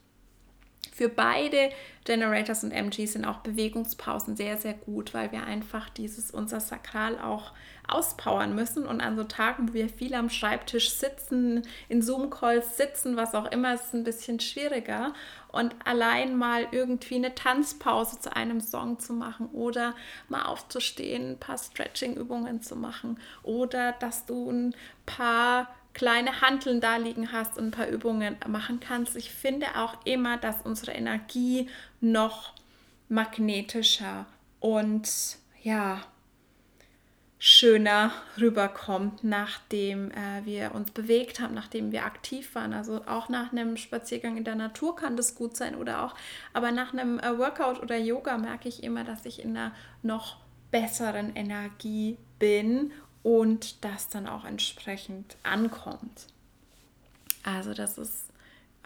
Für 0.92 1.08
beide 1.08 1.70
Generators 2.04 2.62
und 2.62 2.70
MGs 2.70 3.14
sind 3.14 3.24
auch 3.24 3.38
Bewegungspausen 3.38 4.36
sehr, 4.36 4.58
sehr 4.58 4.74
gut, 4.74 5.12
weil 5.12 5.32
wir 5.32 5.44
einfach 5.44 5.90
dieses 5.90 6.30
unser 6.30 6.60
Sakral 6.60 7.18
auch 7.18 7.52
auspowern 7.88 8.54
müssen. 8.54 8.86
Und 8.86 9.00
an 9.00 9.16
so 9.16 9.24
Tagen, 9.24 9.68
wo 9.68 9.74
wir 9.74 9.88
viel 9.88 10.14
am 10.14 10.30
Schreibtisch 10.30 10.90
sitzen, 10.90 11.62
in 11.88 12.02
Zoom-Calls 12.02 12.76
sitzen, 12.76 13.16
was 13.16 13.34
auch 13.34 13.50
immer, 13.50 13.74
ist 13.74 13.88
es 13.88 13.92
ein 13.94 14.04
bisschen 14.04 14.40
schwieriger. 14.40 15.12
Und 15.48 15.74
allein 15.84 16.36
mal 16.36 16.66
irgendwie 16.72 17.16
eine 17.16 17.34
Tanzpause 17.34 18.18
zu 18.20 18.34
einem 18.34 18.60
Song 18.60 18.98
zu 18.98 19.12
machen 19.12 19.48
oder 19.52 19.94
mal 20.28 20.42
aufzustehen, 20.44 21.32
ein 21.32 21.38
paar 21.38 21.58
Stretching-Übungen 21.58 22.62
zu 22.62 22.76
machen 22.76 23.20
oder 23.42 23.92
dass 23.92 24.26
du 24.26 24.50
ein 24.50 24.74
paar 25.06 25.68
kleine 25.94 26.40
Handeln 26.40 26.80
da 26.80 26.96
liegen 26.96 27.32
hast 27.32 27.56
und 27.56 27.66
ein 27.66 27.70
paar 27.70 27.88
Übungen 27.88 28.36
machen 28.48 28.80
kannst. 28.80 29.16
Ich 29.16 29.30
finde 29.30 29.66
auch 29.76 29.94
immer, 30.04 30.36
dass 30.36 30.56
unsere 30.64 30.92
Energie 30.92 31.70
noch 32.00 32.52
magnetischer 33.08 34.26
und 34.60 35.08
ja, 35.62 36.00
schöner 37.46 38.10
rüberkommt, 38.40 39.22
nachdem 39.22 40.10
äh, 40.12 40.46
wir 40.46 40.74
uns 40.74 40.90
bewegt 40.92 41.40
haben, 41.40 41.52
nachdem 41.52 41.92
wir 41.92 42.06
aktiv 42.06 42.54
waren. 42.54 42.72
Also 42.72 43.02
auch 43.04 43.28
nach 43.28 43.52
einem 43.52 43.76
Spaziergang 43.76 44.38
in 44.38 44.44
der 44.44 44.54
Natur 44.54 44.96
kann 44.96 45.14
das 45.14 45.34
gut 45.34 45.54
sein 45.54 45.74
oder 45.74 46.06
auch, 46.06 46.14
aber 46.54 46.72
nach 46.72 46.94
einem 46.94 47.18
äh, 47.18 47.38
Workout 47.38 47.82
oder 47.82 47.98
Yoga 47.98 48.38
merke 48.38 48.70
ich 48.70 48.82
immer, 48.82 49.04
dass 49.04 49.26
ich 49.26 49.44
in 49.44 49.54
einer 49.54 49.74
noch 50.02 50.38
besseren 50.70 51.36
Energie 51.36 52.16
bin 52.38 52.92
und 53.22 53.84
das 53.84 54.08
dann 54.08 54.26
auch 54.26 54.46
entsprechend 54.46 55.36
ankommt. 55.42 56.28
Also 57.42 57.74
das 57.74 57.98
ist 57.98 58.30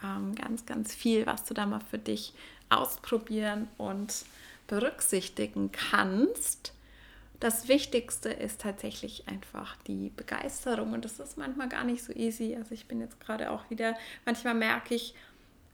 ähm, 0.02 0.34
ganz, 0.34 0.66
ganz 0.66 0.92
viel, 0.92 1.26
was 1.26 1.44
du 1.44 1.54
da 1.54 1.64
mal 1.64 1.82
für 1.92 1.98
dich 1.98 2.32
ausprobieren 2.70 3.68
und 3.76 4.24
berücksichtigen 4.66 5.70
kannst 5.70 6.72
das 7.40 7.68
Wichtigste 7.68 8.31
ist 8.31 8.61
tatsächlich 8.61 9.29
einfach 9.29 9.77
die 9.87 10.11
Begeisterung 10.16 10.92
und 10.92 11.05
das 11.05 11.20
ist 11.20 11.38
manchmal 11.38 11.68
gar 11.68 11.85
nicht 11.85 12.03
so 12.03 12.12
easy. 12.12 12.57
Also 12.57 12.74
ich 12.74 12.87
bin 12.88 13.01
jetzt 13.01 13.20
gerade 13.20 13.51
auch 13.51 13.70
wieder, 13.70 13.96
manchmal 14.24 14.55
merke 14.55 14.94
ich, 14.94 15.14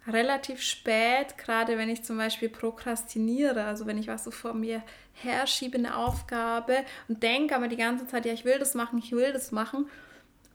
relativ 0.07 0.61
spät, 0.61 1.39
gerade 1.39 1.79
wenn 1.79 1.89
ich 1.89 2.05
zum 2.05 2.19
Beispiel 2.19 2.51
prokrastiniere, 2.51 3.65
also 3.65 3.87
wenn 3.87 3.97
ich 3.97 4.09
was 4.09 4.25
so 4.25 4.31
vor 4.31 4.53
mir 4.53 4.83
herschiebe, 5.15 5.79
eine 5.79 5.97
Aufgabe 5.97 6.85
und 7.09 7.23
denke 7.23 7.57
aber 7.57 7.69
die 7.69 7.77
ganze 7.77 8.07
Zeit, 8.07 8.27
ja, 8.27 8.33
ich 8.33 8.45
will 8.45 8.59
das 8.59 8.75
machen, 8.75 8.99
ich 8.99 9.13
will 9.13 9.33
das 9.33 9.51
machen. 9.51 9.87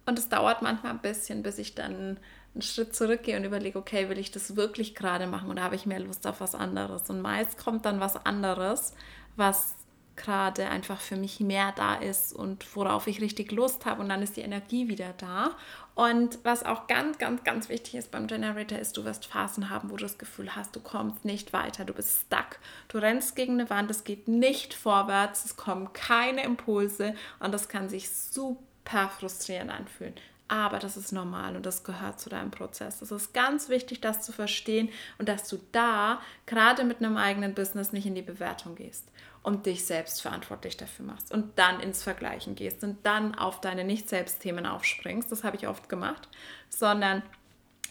Und 0.06 0.20
es 0.20 0.30
dauert 0.30 0.62
manchmal 0.62 0.92
ein 0.92 1.00
bisschen, 1.00 1.44
bis 1.44 1.58
ich 1.58 1.76
dann 1.76 2.20
einen 2.54 2.62
Schritt 2.62 2.96
zurückgehe 2.96 3.38
und 3.38 3.44
überlege, 3.44 3.78
okay, 3.78 4.10
will 4.10 4.18
ich 4.18 4.32
das 4.32 4.56
wirklich 4.56 4.96
gerade 4.96 5.28
machen 5.28 5.50
oder 5.50 5.64
habe 5.64 5.76
ich 5.76 5.86
mehr 5.86 6.00
Lust 6.00 6.26
auf 6.28 6.42
was 6.42 6.56
anderes? 6.56 7.10
Und 7.10 7.22
meist 7.22 7.58
kommt 7.58 7.86
dann 7.86 8.00
was 8.00 8.24
anderes, 8.26 8.94
was 9.36 9.76
gerade 10.20 10.70
einfach 10.70 11.00
für 11.00 11.16
mich 11.16 11.40
mehr 11.40 11.72
da 11.76 11.96
ist 11.96 12.34
und 12.34 12.76
worauf 12.76 13.08
ich 13.08 13.22
richtig 13.22 13.52
Lust 13.52 13.86
habe 13.86 14.02
und 14.02 14.10
dann 14.10 14.22
ist 14.22 14.38
die 14.38 14.42
Energie 14.42 14.88
wieder 14.88 15.14
da. 15.18 15.56
Und 15.96 16.40
was 16.44 16.64
auch 16.64 16.88
ganz, 16.88 17.18
ganz, 17.18 17.44
ganz 17.44 17.68
wichtig 17.68 17.96
ist 17.96 18.12
beim 18.12 18.28
Generator 18.28 18.78
ist, 18.78 18.96
du 18.96 19.04
wirst 19.04 19.26
Phasen 19.26 19.70
haben, 19.70 19.90
wo 19.90 19.98
du 19.98 20.04
das 20.04 20.18
Gefühl 20.18 20.56
hast, 20.56 20.76
du 20.76 20.80
kommst 20.80 21.26
nicht 21.26 21.52
weiter, 21.52 21.84
du 21.84 21.94
bist 21.94 22.26
stuck, 22.28 22.60
du 22.88 23.00
rennst 23.00 23.36
gegen 23.36 23.54
eine 23.54 23.70
Wand, 23.70 23.90
es 23.90 24.04
geht 24.04 24.28
nicht 24.28 24.74
vorwärts, 24.74 25.44
es 25.46 25.58
kommen 25.58 25.92
keine 25.94 26.44
Impulse 26.44 27.16
und 27.40 27.54
das 27.54 27.68
kann 27.68 27.90
sich 27.90 28.10
super 28.10 29.10
frustrierend 29.10 29.72
anfühlen. 29.72 30.14
Aber 30.50 30.80
das 30.80 30.98
ist 30.98 31.14
normal 31.14 31.56
und 31.56 31.66
das 31.66 31.84
gehört 31.84 32.20
zu 32.20 32.28
deinem 32.28 32.50
Prozess. 32.50 33.02
Es 33.02 33.12
ist 33.12 33.34
ganz 33.36 33.70
wichtig, 33.70 34.02
das 34.02 34.24
zu 34.24 34.32
verstehen 34.32 34.90
und 35.20 35.30
dass 35.30 35.48
du 35.48 35.60
da 35.72 36.20
gerade 36.48 36.84
mit 36.84 36.98
einem 36.98 37.18
eigenen 37.18 37.54
Business 37.54 37.94
nicht 37.94 38.08
in 38.08 38.16
die 38.16 38.24
Bewertung 38.24 38.76
gehst 38.76 39.08
und 39.44 39.68
dich 39.68 39.86
selbst 39.86 40.22
verantwortlich 40.22 40.76
dafür 40.76 41.06
machst 41.06 41.32
und 41.32 41.58
dann 41.58 41.80
ins 41.80 42.04
Vergleichen 42.04 42.56
gehst 42.56 42.84
und 42.84 42.98
dann 43.06 43.36
auf 43.36 43.62
deine 43.62 43.84
Nicht-Selbst-Themen 43.84 44.66
aufspringst. 44.66 45.32
Das 45.32 45.44
habe 45.44 45.56
ich 45.56 45.68
oft 45.68 45.88
gemacht, 45.88 46.28
sondern 46.70 47.22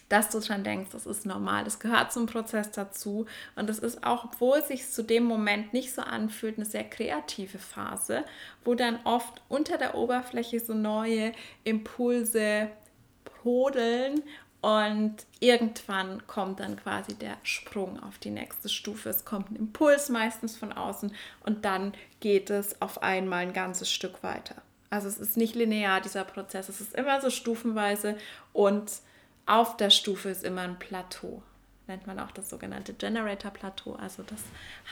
dass 0.09 0.31
du 0.31 0.41
schon 0.41 0.65
denkst, 0.65 0.91
das 0.93 1.07
ist 1.07 1.27
normal, 1.27 1.65
das 1.65 1.81
gehört 1.81 2.13
zum 2.13 2.27
Prozess 2.27 2.71
dazu 2.71 3.27
und 3.57 3.69
das 3.69 3.79
ist 3.79 4.05
auch, 4.05 4.25
obwohl 4.25 4.59
es 4.59 4.69
sich 4.69 4.91
zu 4.91 5.03
dem 5.03 5.25
Moment 5.25 5.73
nicht 5.73 5.95
so 5.95 6.03
anfühlt, 6.03 6.57
eine 6.57 6.65
sehr 6.65 6.85
kreative 6.85 7.59
Phase, 7.59 8.25
wo 8.65 8.75
dann 8.75 8.99
oft 9.05 9.43
unter 9.49 9.77
der 9.77 9.95
Oberfläche 9.95 10.61
so 10.61 10.75
neue 10.75 11.33
Impulse 11.65 12.71
brodeln 13.25 14.23
und 14.61 15.15
irgendwann 15.39 16.27
kommt 16.27 16.61
dann 16.61 16.77
quasi 16.77 17.15
der 17.15 17.37
Sprung 17.45 18.03
auf 18.03 18.19
die 18.19 18.31
nächste 18.31 18.69
Stufe. 18.69 19.09
Es 19.09 19.25
kommt 19.25 19.53
ein 19.53 19.57
Impuls 19.57 20.09
meistens 20.09 20.57
von 20.57 20.73
außen 20.73 21.15
und 21.45 21.65
dann 21.65 21.93
geht 22.19 22.51
es 22.51 22.83
auf 22.83 23.03
einmal 23.03 23.41
ein 23.41 23.53
ganzes 23.53 23.91
Stück 23.91 24.23
weiter. 24.25 24.57
Also 24.91 25.07
es 25.07 25.19
ist 25.19 25.37
nicht 25.37 25.55
linear, 25.55 26.01
dieser 26.01 26.25
Prozess. 26.25 26.69
Es 26.69 26.81
ist 26.81 26.95
immer 26.95 27.21
so 27.21 27.31
stufenweise 27.31 28.17
und 28.53 28.91
auf 29.49 29.77
der 29.77 29.91
Stufe 29.91 30.29
ist 30.29 30.45
immer 30.45 30.63
ein 30.63 30.79
Plateau 30.79 31.43
nennt 31.89 32.07
man 32.07 32.21
auch 32.21 32.31
das 32.31 32.51
sogenannte 32.51 32.93
Generator-Plateau. 32.93 33.95
Also 33.95 34.23
das 34.23 34.43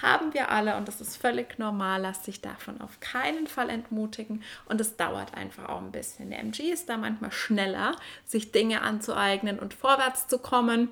haben 0.03 0.35
wir 0.35 0.51
alle 0.51 0.77
und 0.77 0.89
das 0.89 1.01
ist 1.01 1.17
völlig 1.17 1.59
normal. 1.59 2.01
Lass 2.03 2.23
dich 2.23 2.41
davon 2.41 2.81
auf 2.81 2.99
keinen 3.01 3.47
Fall 3.47 3.71
entmutigen 3.71 4.43
und 4.65 4.81
es 4.81 4.97
dauert 4.97 5.35
einfach 5.35 5.69
auch 5.69 5.81
ein 5.81 5.93
bisschen. 5.93 6.31
Der 6.31 6.41
MG 6.41 6.71
ist 6.73 6.89
da 6.89 6.97
manchmal 6.97 7.33
schneller, 7.33 7.97
sich 8.25 8.51
Dinge 8.51 8.83
anzueignen 8.83 9.59
und 9.59 9.75
vorwärts 9.75 10.27
zu 10.27 10.39
kommen. 10.39 10.89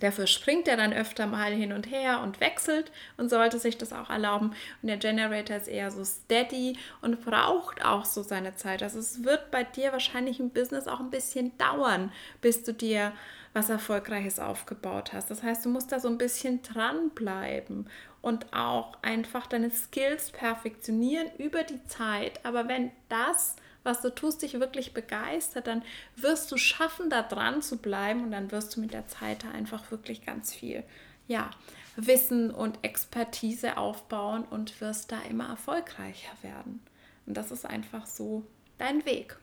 Dafür 0.00 0.26
springt 0.26 0.68
er 0.68 0.76
dann 0.76 0.92
öfter 0.92 1.26
mal 1.26 1.52
hin 1.52 1.72
und 1.72 1.90
her 1.90 2.20
und 2.22 2.40
wechselt 2.40 2.90
und 3.16 3.28
sollte 3.28 3.58
sich 3.58 3.78
das 3.78 3.92
auch 3.92 4.10
erlauben. 4.10 4.54
Und 4.82 4.88
der 4.88 4.96
Generator 4.96 5.56
ist 5.56 5.68
eher 5.68 5.90
so 5.90 6.04
steady 6.04 6.78
und 7.00 7.24
braucht 7.24 7.84
auch 7.84 8.04
so 8.04 8.22
seine 8.22 8.56
Zeit. 8.56 8.82
Also 8.82 8.98
es 8.98 9.24
wird 9.24 9.50
bei 9.50 9.64
dir 9.64 9.92
wahrscheinlich 9.92 10.40
im 10.40 10.50
Business 10.50 10.88
auch 10.88 11.00
ein 11.00 11.10
bisschen 11.10 11.56
dauern, 11.58 12.12
bis 12.40 12.62
du 12.62 12.72
dir 12.72 13.12
was 13.52 13.68
Erfolgreiches 13.68 14.38
aufgebaut 14.38 15.12
hast. 15.12 15.30
Das 15.30 15.42
heißt, 15.42 15.64
du 15.64 15.68
musst 15.68 15.92
da 15.92 16.00
so 16.00 16.08
ein 16.08 16.18
bisschen 16.18 16.62
dranbleiben 16.62 17.88
und 18.22 18.52
auch 18.52 18.96
einfach 19.02 19.46
deine 19.46 19.70
Skills 19.70 20.30
perfektionieren 20.30 21.28
über 21.38 21.62
die 21.64 21.84
Zeit. 21.86 22.44
Aber 22.44 22.68
wenn 22.68 22.90
das, 23.08 23.56
was 23.82 24.00
du 24.00 24.14
tust, 24.14 24.42
dich 24.42 24.54
wirklich 24.54 24.94
begeistert, 24.94 25.66
dann 25.66 25.82
wirst 26.16 26.50
du 26.52 26.56
schaffen, 26.56 27.10
da 27.10 27.22
dran 27.22 27.62
zu 27.62 27.78
bleiben 27.78 28.24
und 28.24 28.30
dann 28.30 28.50
wirst 28.50 28.76
du 28.76 28.80
mit 28.80 28.92
der 28.92 29.08
Zeit 29.08 29.44
da 29.44 29.50
einfach 29.50 29.90
wirklich 29.90 30.24
ganz 30.24 30.54
viel, 30.54 30.84
ja, 31.26 31.50
Wissen 31.96 32.50
und 32.50 32.78
Expertise 32.82 33.76
aufbauen 33.76 34.44
und 34.44 34.80
wirst 34.80 35.12
da 35.12 35.20
immer 35.28 35.48
erfolgreicher 35.48 36.32
werden. 36.40 36.80
Und 37.26 37.36
das 37.36 37.50
ist 37.50 37.66
einfach 37.66 38.06
so 38.06 38.44
dein 38.78 39.04
Weg. 39.04 39.36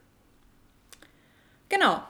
Genau, 1.69 2.01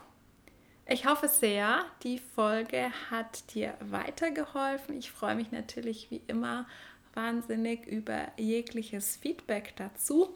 ich 0.91 1.05
hoffe 1.05 1.27
sehr, 1.27 1.85
die 2.01 2.17
Folge 2.17 2.91
hat 3.11 3.53
dir 3.53 3.75
weitergeholfen. 3.79 4.97
Ich 4.97 5.11
freue 5.11 5.35
mich 5.35 5.51
natürlich 5.51 6.09
wie 6.09 6.21
immer 6.25 6.65
wahnsinnig 7.13 7.85
über 7.85 8.31
jegliches 8.37 9.15
Feedback 9.17 9.73
dazu. 9.75 10.35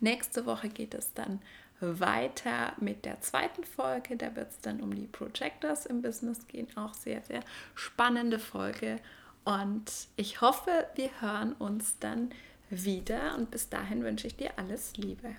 Nächste 0.00 0.46
Woche 0.46 0.68
geht 0.68 0.94
es 0.94 1.12
dann 1.14 1.40
weiter 1.80 2.72
mit 2.78 3.04
der 3.04 3.20
zweiten 3.20 3.64
Folge. 3.64 4.16
Da 4.16 4.34
wird 4.34 4.50
es 4.50 4.60
dann 4.60 4.80
um 4.80 4.94
die 4.94 5.06
Projectors 5.06 5.86
im 5.86 6.02
Business 6.02 6.46
gehen. 6.48 6.68
Auch 6.76 6.94
sehr, 6.94 7.22
sehr 7.22 7.40
spannende 7.74 8.38
Folge. 8.38 8.98
Und 9.44 9.92
ich 10.16 10.40
hoffe, 10.40 10.86
wir 10.94 11.10
hören 11.20 11.52
uns 11.52 11.98
dann 11.98 12.30
wieder. 12.70 13.36
Und 13.36 13.50
bis 13.50 13.68
dahin 13.68 14.02
wünsche 14.02 14.26
ich 14.26 14.36
dir 14.36 14.52
alles 14.56 14.96
Liebe. 14.96 15.36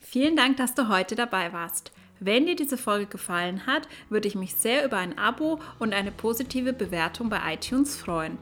Vielen 0.00 0.36
Dank, 0.36 0.56
dass 0.56 0.74
du 0.74 0.88
heute 0.88 1.14
dabei 1.14 1.52
warst. 1.52 1.92
Wenn 2.18 2.46
dir 2.46 2.56
diese 2.56 2.78
Folge 2.78 3.06
gefallen 3.06 3.66
hat, 3.66 3.88
würde 4.08 4.28
ich 4.28 4.34
mich 4.34 4.54
sehr 4.54 4.84
über 4.84 4.96
ein 4.96 5.18
Abo 5.18 5.60
und 5.78 5.92
eine 5.92 6.10
positive 6.10 6.72
Bewertung 6.72 7.28
bei 7.28 7.54
iTunes 7.54 7.96
freuen. 7.96 8.38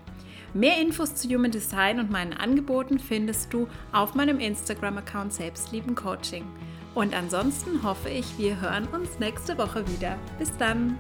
Mehr 0.55 0.81
Infos 0.81 1.17
zu 1.17 1.29
Human 1.29 1.51
Design 1.51 1.99
und 1.99 2.12
meinen 2.12 2.33
Angeboten 2.33 3.01
findest 3.01 3.53
du 3.53 3.67
auf 3.90 4.14
meinem 4.14 4.38
Instagram-Account 4.38 5.33
Selbstlieben 5.33 5.97
Coaching. 5.97 6.45
Und 6.95 7.12
ansonsten 7.12 7.83
hoffe 7.83 8.09
ich, 8.09 8.38
wir 8.38 8.61
hören 8.61 8.87
uns 8.93 9.19
nächste 9.19 9.59
Woche 9.59 9.85
wieder. 9.88 10.17
Bis 10.38 10.57
dann! 10.57 10.97